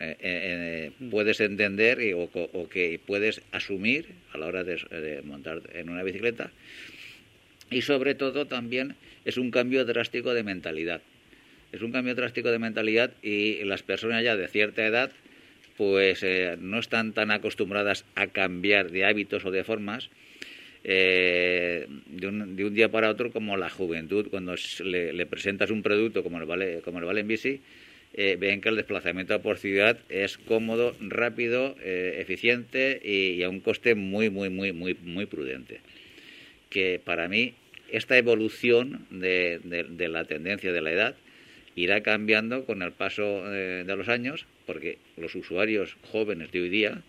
[0.00, 6.50] eh, puedes entender o, que puedes asumir a la hora de montar en una bicicleta.
[7.70, 11.00] Y sobre todo también es un cambio drástico de mentalidad.
[11.72, 15.10] Es un cambio drástico de mentalidad y las personas ya de cierta edad
[15.76, 20.10] pues eh, no están tan acostumbradas a cambiar de hábitos o de formas
[20.84, 24.28] eh, de, un, de, un, día para otro como la juventud.
[24.28, 27.60] Cuando le, presentas un producto como el vale como el vale en bici
[28.14, 33.94] eh, ven que el desplazamiento por ciudad es cómodo rápido eficiente y, a un coste
[33.94, 35.80] muy muy muy muy muy prudente
[36.68, 37.54] que para mí
[37.90, 41.16] esta evolución de, de la tendencia de la edad
[41.74, 46.68] irá cambiando con el paso eh, de los años, porque los usuarios jóvenes de hoy
[46.68, 47.02] día,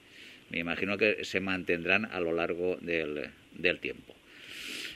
[0.49, 4.16] me imagino que se mantendrán a lo largo del, del tiempo.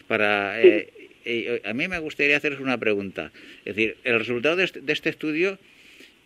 [0.08, 0.94] Para, eh,
[1.26, 3.32] eh, a mí me gustaría haceros una pregunta.
[3.66, 5.60] Es decir, ¿el resultado de de este estudio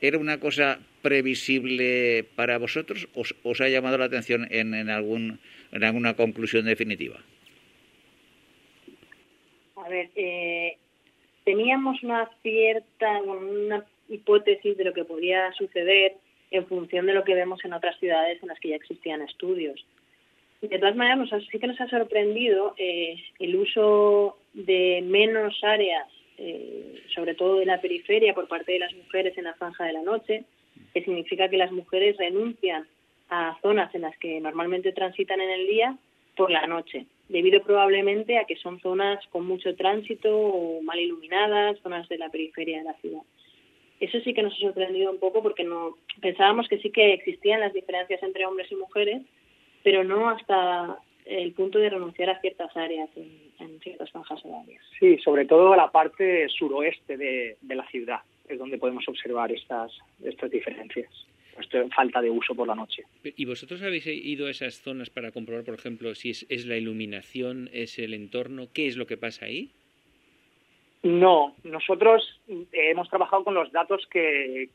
[0.01, 5.39] era una cosa previsible para vosotros o os ha llamado la atención en, en, algún,
[5.71, 7.19] en alguna conclusión definitiva?
[9.75, 10.77] A ver, eh,
[11.43, 16.13] teníamos una cierta, una hipótesis de lo que podía suceder
[16.51, 19.85] en función de lo que vemos en otras ciudades en las que ya existían estudios.
[20.61, 26.07] De todas maneras, sí que nos ha sorprendido eh, el uso de menos áreas,
[26.43, 29.93] eh, sobre todo de la periferia, por parte de las mujeres en la franja de
[29.93, 30.43] la noche,
[30.93, 32.87] que significa que las mujeres renuncian
[33.29, 35.97] a zonas en las que normalmente transitan en el día
[36.35, 41.79] por la noche debido probablemente a que son zonas con mucho tránsito o mal iluminadas,
[41.81, 43.21] zonas de la periferia de la ciudad.
[44.01, 47.61] Eso sí que nos ha sorprendido un poco porque no pensábamos que sí que existían
[47.61, 49.21] las diferencias entre hombres y mujeres,
[49.83, 54.83] pero no hasta el punto de renunciar a ciertas áreas en, ciertas franjas horarias.
[54.99, 59.51] Sí, sobre todo a la parte suroeste de, de la ciudad es donde podemos observar
[59.51, 59.91] estas,
[60.23, 61.09] estas diferencias
[61.95, 63.03] falta de uso por la noche.
[63.23, 67.69] ¿Y vosotros habéis ido a esas zonas para comprobar, por ejemplo, si es, la iluminación,
[67.73, 68.67] es el entorno?
[68.73, 69.69] ¿Qué es lo que pasa ahí?
[71.03, 74.69] No, nosotros eh, hemos trabajado con los datos que,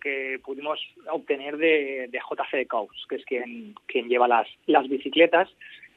[0.45, 0.81] pudimos
[1.11, 5.49] obtener de, de JC Caus, que es quien, quien lleva las, las bicicletas.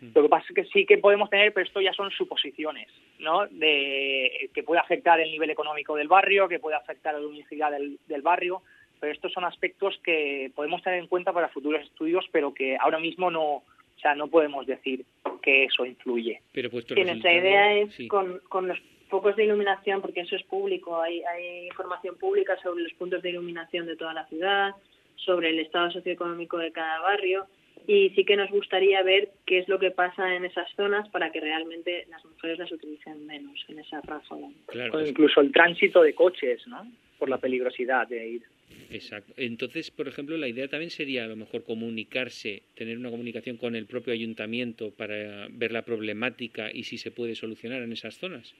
[0.02, 2.88] Lo que pasa es que sí que podemos tener, pero esto ya son suposiciones,
[3.20, 3.48] ¿no?
[3.48, 8.00] De que puede afectar el nivel económico del barrio, que puede afectar la luminosidad del,
[8.08, 8.62] del barrio
[9.00, 13.00] pero estos son aspectos que podemos tener en cuenta para futuros estudios, pero que ahora
[13.00, 13.64] mismo no, o
[14.02, 15.06] sea, no podemos decir
[15.42, 16.42] que eso influye.
[16.52, 18.78] Pero pues nuestra idea es con, con los
[19.08, 23.30] focos de iluminación, porque eso es público, hay, hay información pública sobre los puntos de
[23.30, 24.76] iluminación de toda la ciudad,
[25.16, 27.46] sobre el estado socioeconómico de cada barrio,
[27.90, 31.32] y sí que nos gustaría ver qué es lo que pasa en esas zonas para
[31.32, 34.54] que realmente las mujeres las utilicen menos en esa razón.
[34.68, 36.86] Claro, incluso el tránsito de coches, ¿no?
[37.18, 38.44] Por la peligrosidad de ir
[38.92, 39.34] Exacto.
[39.38, 43.76] Entonces, por ejemplo, la idea también sería a lo mejor comunicarse, tener una comunicación con
[43.76, 48.54] el propio ayuntamiento para ver la problemática y si se puede solucionar en esas zonas.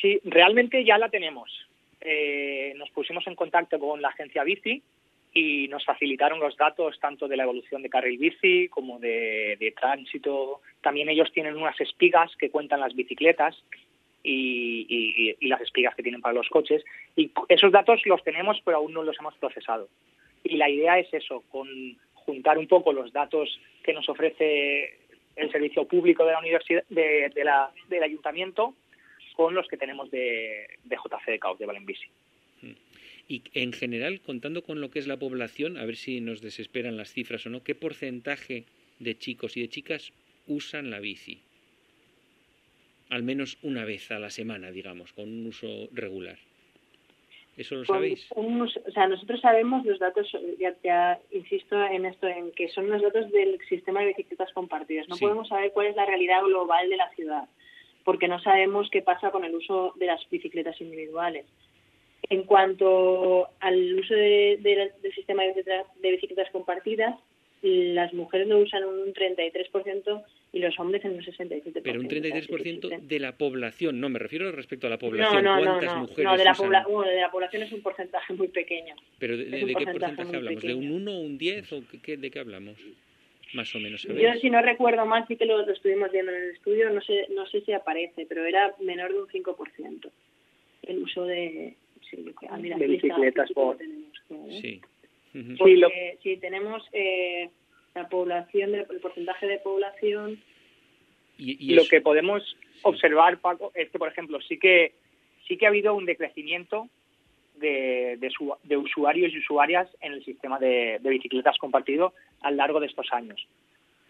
[0.00, 1.50] Sí, realmente ya la tenemos.
[2.00, 4.80] Eh, nos pusimos en contacto con la agencia Bici
[5.32, 10.60] y nos facilitaron los datos tanto de la evolución de carril bici como de, tránsito.
[10.80, 13.62] También ellos tienen unas espigas que cuentan las bicicletas
[14.22, 16.84] y, las espigas que tienen para los coches.
[17.16, 19.88] Y esos datos los tenemos, pero aún no los hemos procesado.
[20.44, 21.68] Y la idea es eso, con
[22.14, 24.98] juntar un poco los datos que nos ofrece
[25.36, 28.74] el servicio público de la universidad, de, la, del ayuntamiento,
[29.36, 32.08] con los que tenemos de, de JC de Caos, de Valenbici.
[33.28, 36.96] Y en general, contando con lo que es la población, a ver si nos desesperan
[36.96, 38.64] las cifras o no, ¿qué porcentaje
[38.98, 40.12] de chicos y de chicas
[40.46, 41.42] usan la bici?
[43.10, 46.36] al menos una vez a la semana, digamos, con un uso regular.
[47.56, 48.28] ¿Eso lo sabéis?
[48.30, 50.30] o sea, nosotros sabemos los datos,
[50.84, 55.08] ya, insisto en esto, en que son los datos del sistema de bicicletas compartidas.
[55.08, 57.48] No podemos saber cuál es la realidad global de la ciudad,
[58.04, 61.46] porque no sabemos qué pasa con el uso de las bicicletas individuales.
[62.30, 67.14] En cuanto al uso del sistema de bicicletas compartidas,
[67.62, 71.80] las mujeres lo usan un 33% y los hombres en un 67%.
[71.82, 75.42] Pero un 33% de la población, no, me refiero respecto a la población.
[75.42, 77.14] No, no, ¿Cuántas no, mujeres no, de la, usan?
[77.14, 78.94] de la población es un porcentaje muy pequeño.
[79.18, 80.62] ¿Pero de, de qué porcentaje hablamos?
[80.62, 82.78] ¿De un 1 o un 10 o qué, de qué hablamos?
[83.54, 84.02] Más o menos.
[84.02, 87.00] Yo, si no recuerdo mal, sí que lo, lo estuvimos viendo en el estudio, no
[87.00, 90.10] sé, no sé si aparece, pero era menor de un 5%
[90.88, 91.74] el uso de...
[92.10, 94.58] Sí, yo creo- ah, mira, De bicicletas por- tenemos, ¿eh?
[94.62, 94.80] Sí.
[95.38, 95.56] Ujú.
[95.58, 95.88] Porque, Sí, lo-
[96.22, 97.50] sí, tenemos eh,
[97.94, 100.40] la población, el porcentaje de población
[101.36, 102.42] Y, y lo que podemos
[102.82, 104.92] observar, Paco, es que, por ejemplo, sí que
[105.46, 106.88] sí que ha habido un decrecimiento
[107.56, 112.50] de, de, su- de usuarios y usuarias en el sistema de, de bicicletas compartido a
[112.50, 113.46] lo largo de estos años.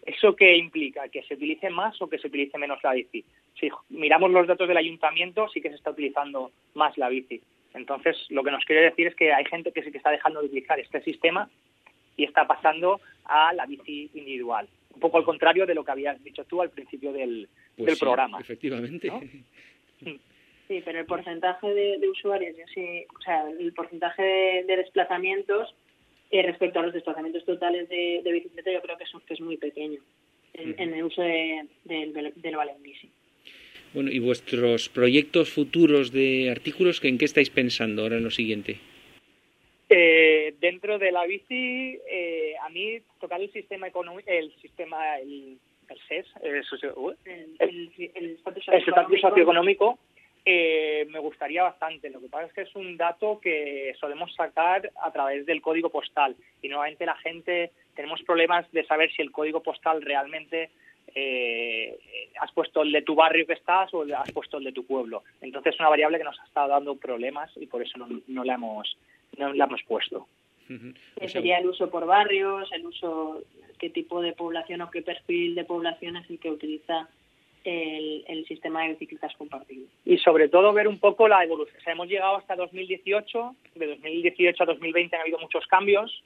[0.05, 1.07] ¿Eso qué implica?
[1.09, 3.23] ¿Que se utilice más o que se utilice menos la bici?
[3.59, 7.41] Si miramos los datos del ayuntamiento, sí que se está utilizando más la bici.
[7.73, 10.39] Entonces, lo que nos quiere decir es que hay gente que sí que está dejando
[10.41, 11.49] de utilizar este sistema
[12.17, 14.67] y está pasando a la bici individual.
[14.93, 17.47] Un poco al contrario de lo que habías dicho tú al principio del,
[17.77, 18.39] pues del sí, programa.
[18.39, 19.07] Efectivamente.
[19.07, 19.21] ¿no?
[20.67, 24.77] Sí, pero el porcentaje de, de usuarios, yo sí, o sea, el porcentaje de, de
[24.77, 25.73] desplazamientos
[26.29, 29.41] eh, respecto a los desplazamientos totales de, de bicicleta, yo creo que es, que es
[29.41, 29.99] muy pequeño
[30.53, 32.33] en, en el uso de- del, del,
[32.81, 33.09] Bici.
[33.93, 38.77] Bueno, ¿y vuestros proyectos futuros de artículos, en qué estáis pensando ahora en lo siguiente?
[39.89, 45.57] Eh, dentro de la bici, eh, a mí tocar el sistema económico, el sistema, el,
[45.89, 49.99] el SES, el, socio- El, el, el estatus el estatus socioeconómico- socioeconómico,
[50.45, 52.11] eh, me gustaría bastante.
[52.11, 55.89] Lo que pasa es que es un dato que solemos sacar a través del código
[55.89, 60.69] postal y normalmente la gente tenemos problemas de saber si el código postal realmente
[61.15, 61.97] eh,
[62.39, 65.23] has puesto el de tu barrio que estás o has puesto el de tu pueblo.
[65.41, 68.43] Entonces es una variable que nos ha estado dando problemas y por eso no, no
[68.43, 68.97] la hemos
[69.37, 70.27] no la hemos puesto.
[70.69, 73.41] O sea, sería el uso por barrios, el uso,
[73.79, 77.09] qué tipo de población o qué perfil de población es el que utiliza
[77.63, 79.87] el, el sistema de bicicletas compartido.
[80.05, 81.77] y sobre todo ver un poco la evolución.
[81.77, 86.23] O sea, hemos llegado hasta 2018, de 2018 a 2020 han habido muchos cambios,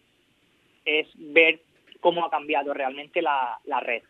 [0.85, 1.61] es ver
[2.01, 4.03] cómo ha cambiado realmente la, la red.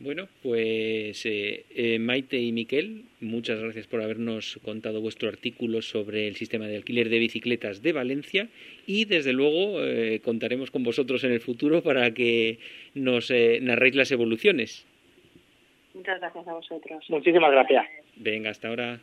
[0.00, 6.26] Bueno, pues eh, eh, Maite y Miquel, muchas gracias por habernos contado vuestro artículo sobre
[6.26, 8.48] el sistema de alquiler de bicicletas de Valencia
[8.86, 12.60] y desde luego eh, contaremos con vosotros en el futuro para que
[12.94, 14.86] nos eh, narréis las evoluciones.
[15.92, 17.04] Muchas gracias a vosotros.
[17.10, 17.84] Muchísimas gracias.
[18.16, 19.00] Venga, hasta ahora.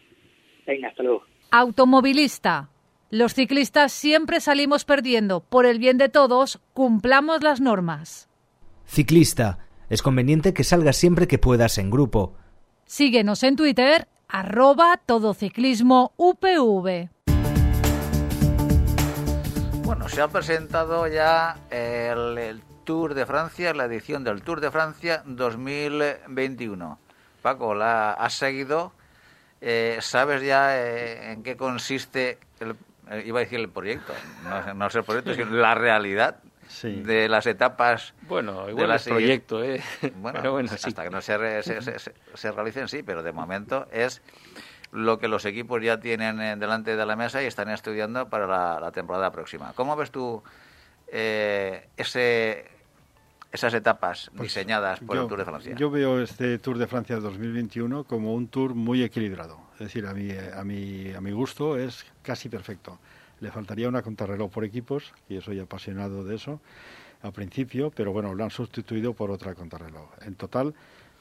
[0.66, 1.24] Venga, hasta luego.
[1.52, 2.70] Automovilista.
[3.12, 5.42] Los ciclistas siempre salimos perdiendo.
[5.42, 8.27] Por el bien de todos, cumplamos las normas.
[8.88, 9.60] Ciclista.
[9.90, 12.34] Es conveniente que salgas siempre que puedas en grupo.
[12.86, 17.10] Síguenos en Twitter, arroba todociclismo UPV.
[19.84, 24.72] Bueno, se ha presentado ya el, el Tour de Francia, la edición del Tour de
[24.72, 27.00] Francia 2021.
[27.42, 28.94] Paco, la has seguido.
[29.62, 32.76] Eh, ¿Sabes ya eh, en qué consiste, el,
[33.10, 34.14] eh, iba a decir el proyecto,
[34.44, 36.38] no, no es el proyecto, sino la realidad
[36.80, 37.02] Sí.
[37.02, 39.82] de las etapas Bueno, de igual la es proyecto, ¿eh?
[40.16, 40.90] Bueno, Pero bueno, sí.
[40.90, 44.22] hasta que no se, re- se, se, se- se realicen, sí, pero de momento es
[44.92, 48.46] lo que los equipos ya tienen eh, delante de la mesa y están estudiando para
[48.46, 49.74] la, la temporada próxima.
[49.74, 50.44] ¿Cómo ves tú
[51.08, 52.66] eh, ese,
[53.52, 55.76] esas etapas Pues diseñadas por yo, el Tour de Francia?
[55.76, 59.60] Yo veo este Tour de Francia 2021 como un tour muy equilibrado.
[59.74, 63.00] Es decir, a mi, a mi, a mi gusto es casi perfecto.
[63.40, 66.60] Le faltaría una contrarreloj por equipos, y yo soy apasionado de eso
[67.22, 70.10] al principio, pero bueno, lo han sustituido por otra contrarreloj.
[70.22, 70.74] En total,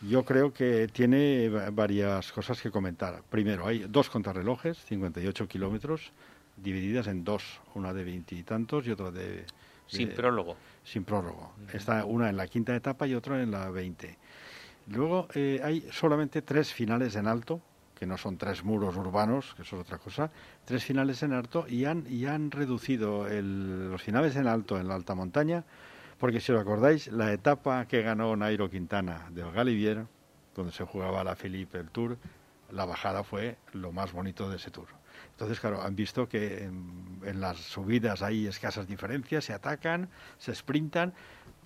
[0.02, 3.22] yo creo que tiene va- varias cosas que comentar.
[3.30, 6.12] Primero, hay dos contrarrelojes, 58 kilómetros,
[6.56, 9.44] divididas en dos, una de veintitantos y otra de...
[9.88, 10.56] Sin prólogo.
[10.82, 11.52] sin prólogo.
[11.72, 14.18] Está una en la quinta etapa y otra en la 20.
[14.88, 17.60] Luego eh, hay solamente tres finales en alto,
[17.98, 20.30] que no son tres muros urbanos, que eso es otra cosa,
[20.64, 24.86] tres finales en alto y han, y han reducido el- los finales en alto en
[24.88, 25.64] la alta montaña,
[26.18, 30.06] porque si os acordáis, la etapa que ganó Nairo Quintana del Galivier,
[30.54, 32.16] donde se jugaba la Philippe el Tour,
[32.70, 34.88] la bajada fue lo más bonito de ese Tour.
[35.32, 40.54] Entonces, claro, han visto que en, en las subidas hay escasas diferencias, se atacan, se
[40.54, 41.12] sprintan,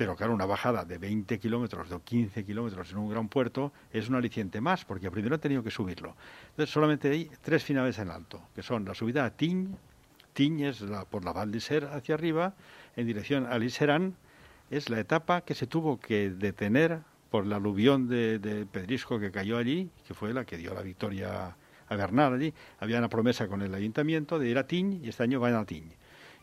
[0.01, 4.09] pero claro, una bajada de 20 kilómetros, de 15 kilómetros en un gran puerto es
[4.09, 6.17] un aliciente más, porque primero han tenido que subirlo.
[6.53, 9.77] Entonces, solamente hay tres finales en alto, que son la subida a Tignes,
[10.33, 12.55] Tignes es la, por la Val d'Isère hacia arriba,
[12.97, 14.17] en dirección a Liserán,
[14.71, 19.31] es la etapa que se tuvo que detener por la aluvión de, de pedrisco que
[19.31, 21.55] cayó allí, que fue la que dio la victoria
[21.89, 22.55] a Bernal allí.
[22.79, 25.67] Había una promesa con el ayuntamiento de ir a Tignes y este año van a
[25.67, 25.99] Tignes.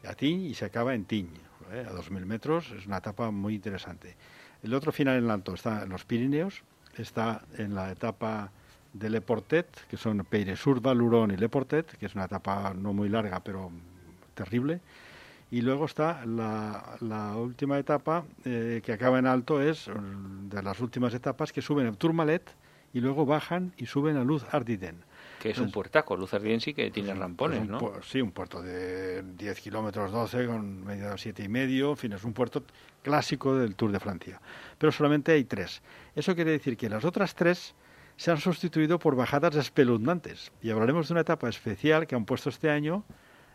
[0.08, 1.47] A Tignes y se acaba en Tignes.
[1.72, 1.86] ¿Eh?
[1.88, 4.16] a 2.000 metros, es una etapa muy interesante.
[4.64, 6.64] El otro final en alto está en los Pirineos,
[6.98, 8.52] está en la etapa
[8.94, 12.94] de Le Portet, que son Peyresur, Valurón y Le Portet, que es una etapa no
[12.94, 13.72] muy larga, pero
[14.34, 14.82] terrible.
[15.50, 19.90] Y luego está la, última etapa eh, que acaba en alto, es
[20.50, 22.54] de las últimas etapas que suben a Tourmalet
[22.94, 25.07] y luego bajan y suben a Luz Ardiden.
[25.40, 26.18] Que es un puertaco,
[26.60, 27.80] sí que tiene rampones, ¿no?
[28.02, 32.14] Sí, un puerto de 10 kilómetros 12 con media de 7 y medio, en fin,
[32.14, 32.64] es un puerto
[33.04, 34.42] clásico del Tour de Francia.
[34.78, 35.82] Pero solamente hay tres.
[36.16, 37.76] Eso quiere decir que las otras tres
[38.16, 40.52] se han sustituido por bajadas espeluznantes.
[40.62, 43.04] Y hablaremos de una etapa especial que han puesto este año,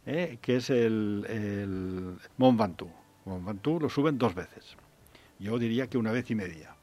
[0.07, 0.39] ¿eh?
[0.41, 2.93] que es el, el Mont Ventoux.
[3.24, 4.76] Mont Ventoux lo suben dos veces.
[5.39, 6.76] Yo diría que una vez y media.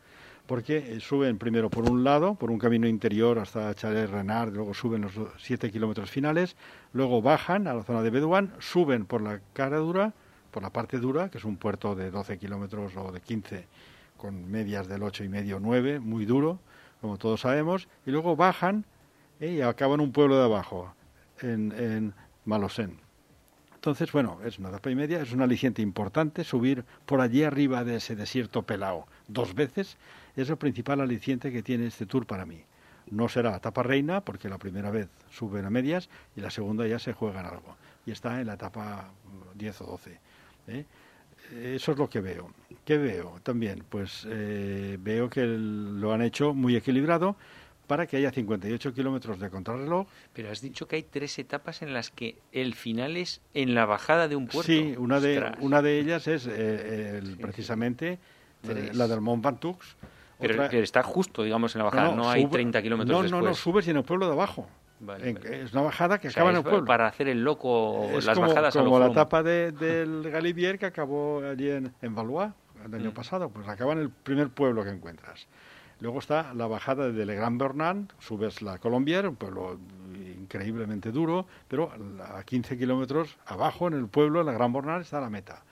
[0.50, 4.74] Porque eh, suben primero por un lado, por un camino interior hasta Chalet Renard, luego
[4.74, 6.56] suben los siete kilómetros finales,
[6.92, 10.12] luego bajan a la zona de Bedouin, suben por la cara dura,
[10.50, 13.68] por la parte dura, que es un puerto de 12 kilómetros o de 15,
[14.18, 16.58] con medias del ocho y medio 9, muy duro,
[17.00, 18.86] como todos sabemos, y luego bajan
[19.40, 19.52] ¿eh?
[19.52, 20.96] y acaban un pueblo de abajo,
[21.42, 22.14] en, en
[22.46, 22.98] Malosén.
[23.76, 27.84] Entonces, bueno, es una etapa y media, es un aliciente importante subir por allí arriba
[27.84, 29.96] de ese desierto pelao dos veces,
[30.42, 32.64] es el principal aliciente que tiene este tour para mí.
[33.12, 37.00] No será etapa reina, porque la primera vez suben a medias y la segunda ya
[37.00, 37.76] se juega en algo.
[38.06, 39.12] Y está en la etapa
[39.56, 40.20] 10 o 12.
[40.68, 40.86] ¿eh?
[41.52, 42.52] Eso es lo que veo.
[42.86, 43.40] ¿Qué veo?
[43.42, 47.36] También, pues eh, veo que lo han hecho muy equilibrado
[47.88, 50.08] para que haya 58 kilómetros de contrarreloj.
[50.32, 53.86] Pero has dicho que hay tres etapas en las que el final es en la
[53.86, 54.72] bajada de un puerto.
[54.72, 58.20] Sí, una de, una de ellas es eh, precisamente
[58.68, 59.80] eh, la del Mont Ventoux.
[60.40, 63.44] Pero está justo, digamos, en la bajada, no, hay 30 kilómetros no, después.
[63.44, 64.68] No, no, subes en el pueblo de abajo.
[65.54, 66.86] Es una bajada que acaba en el pueblo.
[66.86, 70.86] Para hacer el loco es las como, bajadas como la etapa de, del Galibier que
[70.86, 72.52] acabó allí en, en Valois
[72.86, 73.14] el año mm.
[73.14, 75.48] pasado, pues acaba en el primer pueblo que encuentras.
[76.00, 79.78] Luego está la bajada de Le Grand Bernard, subes la Colombier, un pueblo
[80.40, 81.92] increíblemente duro, pero
[82.34, 85.64] a 15 kilómetros abajo, en el pueblo, en la Grand Bernard, está la meta.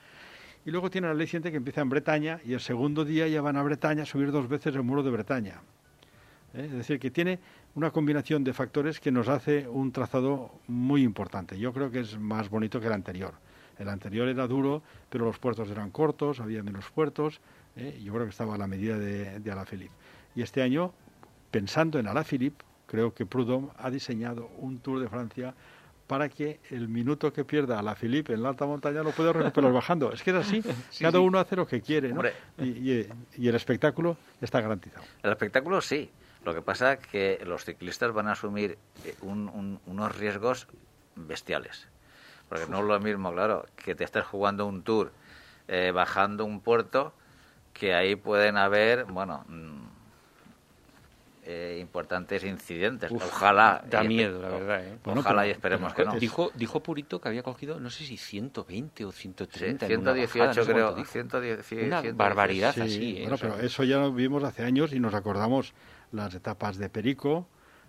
[0.68, 3.40] Y luego tiene la ley siguiente que empieza en Bretaña y el segundo día ya
[3.40, 5.62] van a Bretaña a subir dos veces el muro de Bretaña.
[6.52, 6.66] ¿Eh?
[6.66, 7.38] Es decir, que tiene
[7.74, 11.58] una combinación de factores que nos hace un trazado muy importante.
[11.58, 13.32] Yo creo que es más bonito que el anterior.
[13.78, 17.40] El anterior era duro, pero los puertos eran cortos, había menos puertos.
[17.74, 17.98] ¿eh?
[18.04, 19.94] Yo creo que estaba a la medida de, de Alaphilippe.
[20.34, 20.92] Y este año,
[21.50, 25.54] pensando en Alaphilippe, creo que Prudhomme ha diseñado un Tour de Francia
[26.08, 30.10] para que el minuto que pierda Alaphilippe en la alta montaña lo pueda recuperar bajando.
[30.10, 30.62] Es que es así,
[30.98, 32.22] cada uno hace lo que quiere, ¿no?
[32.58, 33.06] Y,
[33.36, 35.04] y, el espectáculo está garantizado.
[35.22, 36.10] El espectáculo sí.
[36.44, 40.66] Lo que pasa es que los ciclistas van a asumir eh, unos riesgos
[41.14, 41.88] bestiales.
[42.48, 45.12] Porque no es lo mismo, claro, que te estés jugando un tour
[45.66, 47.12] eh, bajando un puerto,
[47.74, 49.87] que ahí pueden haber, bueno, mm,
[51.50, 53.10] eh, importantes incidentes.
[53.10, 53.82] ojalá.
[53.88, 54.84] Da miedo, la verdad.
[54.84, 54.98] ¿eh?
[55.02, 56.12] ojalá y esperemos que no.
[56.18, 59.86] Dijo, dijo Purito que había cogido, no sé si 120 o 130.
[59.86, 60.94] 118 creo.
[61.86, 63.16] una barbaridad así.
[63.16, 63.20] ¿eh?
[63.22, 65.72] Bueno, pero eso ya lo vimos hace años y nos acordamos
[66.12, 67.48] las etapas de Perico,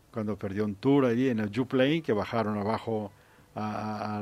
[0.09, 3.11] cuando perdió un tour allí en el Juplane, que bajaron abajo
[3.55, 4.21] a,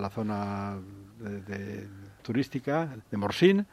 [0.00, 0.78] la, zona
[1.18, 1.86] de,
[2.22, 3.66] turística de Morsín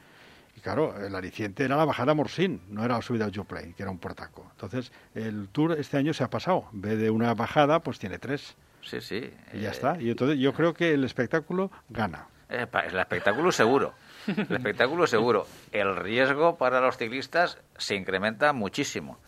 [0.58, 3.76] y claro, el aliciente era la bajada a Morsín, no era la subida al Joplin,
[3.76, 4.48] que era un portaco.
[4.54, 6.66] Entonces, el tour este año se ha pasado.
[6.74, 8.56] En vez de una bajada, pues tiene tres.
[8.82, 9.32] Sí, sí.
[9.54, 10.02] Y ya está.
[10.02, 12.28] Y entonces yo creo que el espectáculo gana.
[12.50, 13.94] Eh, el espectáculo seguro.
[14.26, 15.46] El espectáculo seguro.
[15.72, 19.20] El riesgo para los ciclistas se incrementa muchísimo.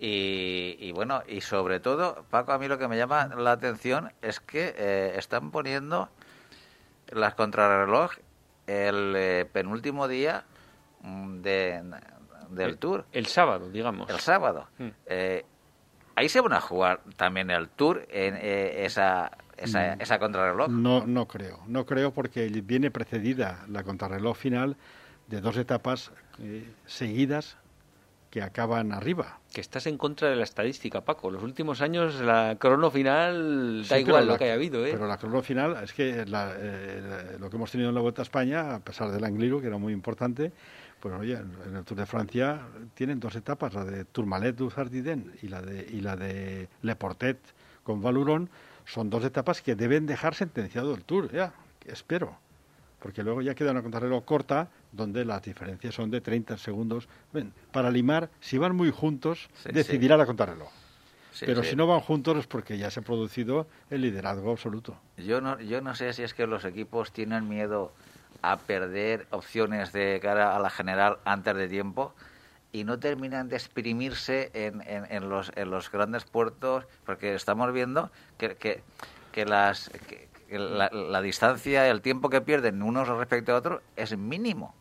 [0.00, 4.40] Y, bueno, y sobre todo, Paco, a mí lo que me llama la atención es
[4.40, 6.08] que eh, están poniendo
[7.12, 8.12] las contrarreloj
[8.70, 10.44] el eh, penúltimo día
[11.02, 11.82] mm, de,
[12.50, 13.04] del Tour.
[13.12, 14.08] El sábado, digamos.
[14.08, 14.68] El sábado.
[14.78, 14.88] Mm.
[15.06, 15.44] Eh,
[16.14, 20.68] ahí se van a jugar también el Tour en eh, esa, esa, esa contrarreloj.
[20.68, 21.60] No, no creo.
[21.66, 24.76] No creo porque viene precedida la contrarreloj final
[25.26, 26.12] de dos etapas
[26.86, 27.56] seguidas
[28.30, 29.40] que acaban arriba.
[29.52, 31.30] Que estás en contra de la estadística, Paco.
[31.30, 34.86] Los últimos años la crono final da igual lo que haya habido.
[34.86, 34.90] ¿eh?
[34.92, 38.24] Pero la crono final es que eh, lo que hemos tenido en la Vuelta a
[38.24, 40.52] España, a pesar del Angliru, que era muy importante,
[41.00, 42.60] pues oye, en el Tour de Francia
[42.94, 46.96] tienen dos etapas, la de Tourmalet du Sardiden y la de, y la de Le
[46.96, 47.38] Portet
[47.82, 48.48] con Valuron,
[48.84, 51.52] son dos etapas que deben dejar sentenciado el Tour, ya,
[51.86, 52.38] espero
[53.00, 57.08] porque luego ya queda una contrarreloj corta donde las diferencias son de 30 segundos.
[57.72, 60.70] para limar, si van muy juntos, decidirá la contrarreloj.
[61.40, 64.96] Pero si no van juntos es porque ya se ha producido el liderazgo absoluto.
[65.16, 67.92] Yo no, yo no sé si es que los equipos tienen miedo
[68.42, 72.14] a perder opciones de cara a la general antes de tiempo
[72.72, 78.10] y no terminan de exprimirse en, en, los, en los grandes puertos, porque estamos viendo
[78.38, 78.82] que,
[79.32, 79.90] que, las,
[80.48, 84.74] la, la, distancia, el tiempo que pierden unos respecto a otros es mínimo.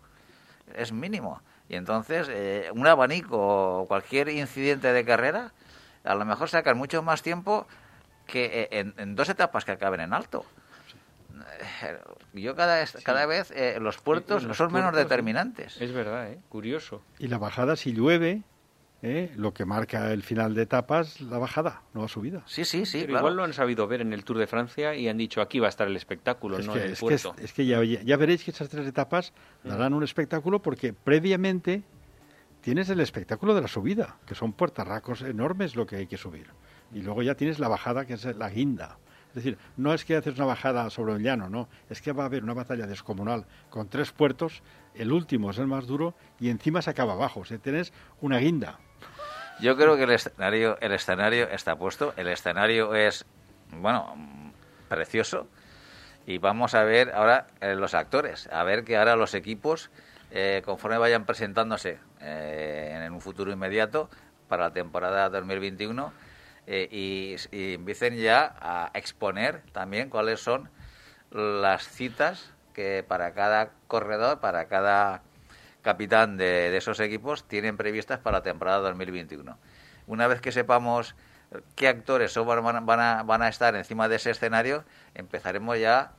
[0.75, 1.41] Es mínimo.
[1.67, 5.51] Y entonces, eh, un abanico o cualquier incidente de carrera,
[6.03, 7.67] a lo mejor sacan mucho más tiempo
[8.25, 10.45] que eh, en dos etapas que acaben en alto.
[12.33, 15.79] Yo cada, cada vez eh, los puertos no son menos determinantes.
[15.81, 16.39] Es verdad, ¿eh?
[16.49, 17.01] curioso.
[17.17, 18.43] Y la bajada, si llueve,
[19.01, 19.31] ¿eh?
[19.35, 22.43] lo que marca el final de etapas, la bajada, no la subida.
[22.45, 22.99] Sí, sí, sí.
[22.99, 25.67] Igual lo han sabido ver en el Tour de Francia y han dicho aquí va
[25.67, 27.35] a estar el espectáculo, no el puerto.
[27.37, 29.33] es, que ya, ya, veréis que esas tres etapas
[29.63, 31.83] darán un espectáculo porque previamente
[32.61, 36.47] tienes el espectáculo de la subida, que son puertarracos enormes lo que hay que subir.
[36.93, 38.97] Y luego ya tienes la bajada, que es la guinda.
[39.29, 42.23] Es decir, no es que haces una bajada sobre el llano, no, es que va
[42.23, 44.63] a haber una batalla descomunal con tres puertos,
[44.95, 48.39] el último es el más duro y encima se acaba abajo, o sea, tienes una
[48.39, 48.79] guinda.
[49.61, 53.25] Yo creo que el escenario, el escenario está puesto, el escenario es,
[53.71, 54.15] bueno,
[54.87, 55.47] precioso.
[56.25, 59.89] Y vamos a ver ahora eh, los actores, a ver que ahora los equipos,
[60.31, 64.09] eh, conforme vayan presentándose eh, en un futuro inmediato
[64.47, 66.13] para la temporada 2021,
[66.71, 66.87] eh,
[67.51, 70.69] y, empiecen ya a exponer también cuáles son
[71.31, 75.23] las citas que para cada corredor, para cada
[75.81, 79.57] capitán de, esos equipos tienen previstas para la temporada 2021.
[80.07, 81.15] Una vez que sepamos
[81.75, 84.83] qué actores van, van, a, van a estar encima de ese escenario,
[85.15, 86.13] empezaremos ya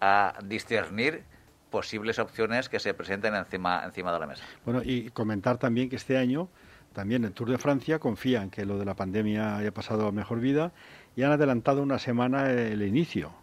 [0.00, 1.24] a discernir
[1.70, 4.44] posibles opciones que se presenten encima, encima de la mesa.
[4.64, 6.48] Bueno, y comentar también que este año
[6.92, 10.40] también el Tour de Francia confían que lo de la pandemia haya pasado a mejor
[10.40, 10.72] vida
[11.14, 13.34] y han adelantado una semana el inicio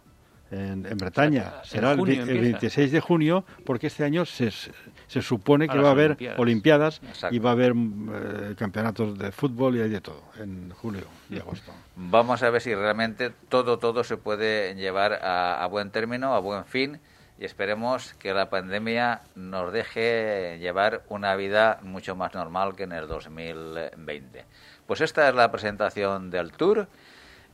[0.54, 1.54] en, Bretaña.
[1.64, 6.18] Será el, 26 de junio porque este año se, se supone que va a haber
[6.38, 7.01] Olimpiadas,
[7.32, 11.39] y va a haber eh, campeonatos de fútbol y hay de todo en julio y
[11.39, 11.72] agosto.
[11.95, 16.66] Vamos a ver si realmente todo, todo se puede llevar a buen término, a buen
[16.66, 16.99] fin
[17.39, 22.91] y esperemos que la pandemia nos deje llevar una vida mucho más normal que en
[22.91, 24.45] el 2020.
[24.86, 26.88] Pues esta es la presentación del tour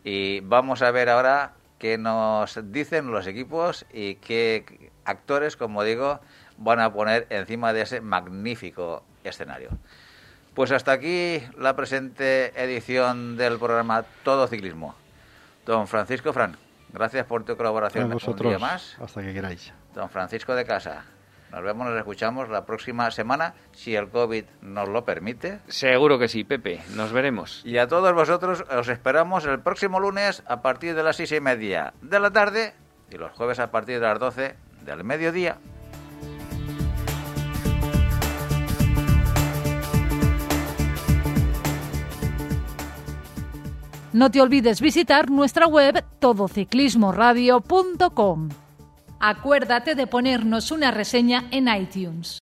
[0.03, 6.19] y vamos a ver ahora qué nos dicen los equipos y qué actores, como digo,
[6.57, 9.69] van a poner encima de ese magnífico escenario.
[10.53, 14.93] Pues hasta aquí la presente edición del programa Todo Ciclismo.
[15.65, 16.57] Don Francisco Fran.
[16.91, 18.97] Gracias por tu colaboración un día más.
[18.99, 19.71] Hasta que queráis.
[19.93, 21.05] Don Francisco de Casa.
[21.51, 25.59] Nos vemos, nos escuchamos la próxima semana, si el COVID nos lo permite.
[25.67, 26.81] Seguro que sí, Pepe.
[26.95, 27.61] Nos veremos.
[27.65, 31.39] Y a todos vosotros os esperamos el próximo lunes a partir de las seis y
[31.39, 32.73] media de la tarde
[33.09, 35.57] y los jueves a partir de las doce del mediodía.
[44.11, 48.49] No te olvides visitar nuestra web todociclismoradio.com.
[49.21, 52.37] Acuérdate de ponernos una reseña en iTunes.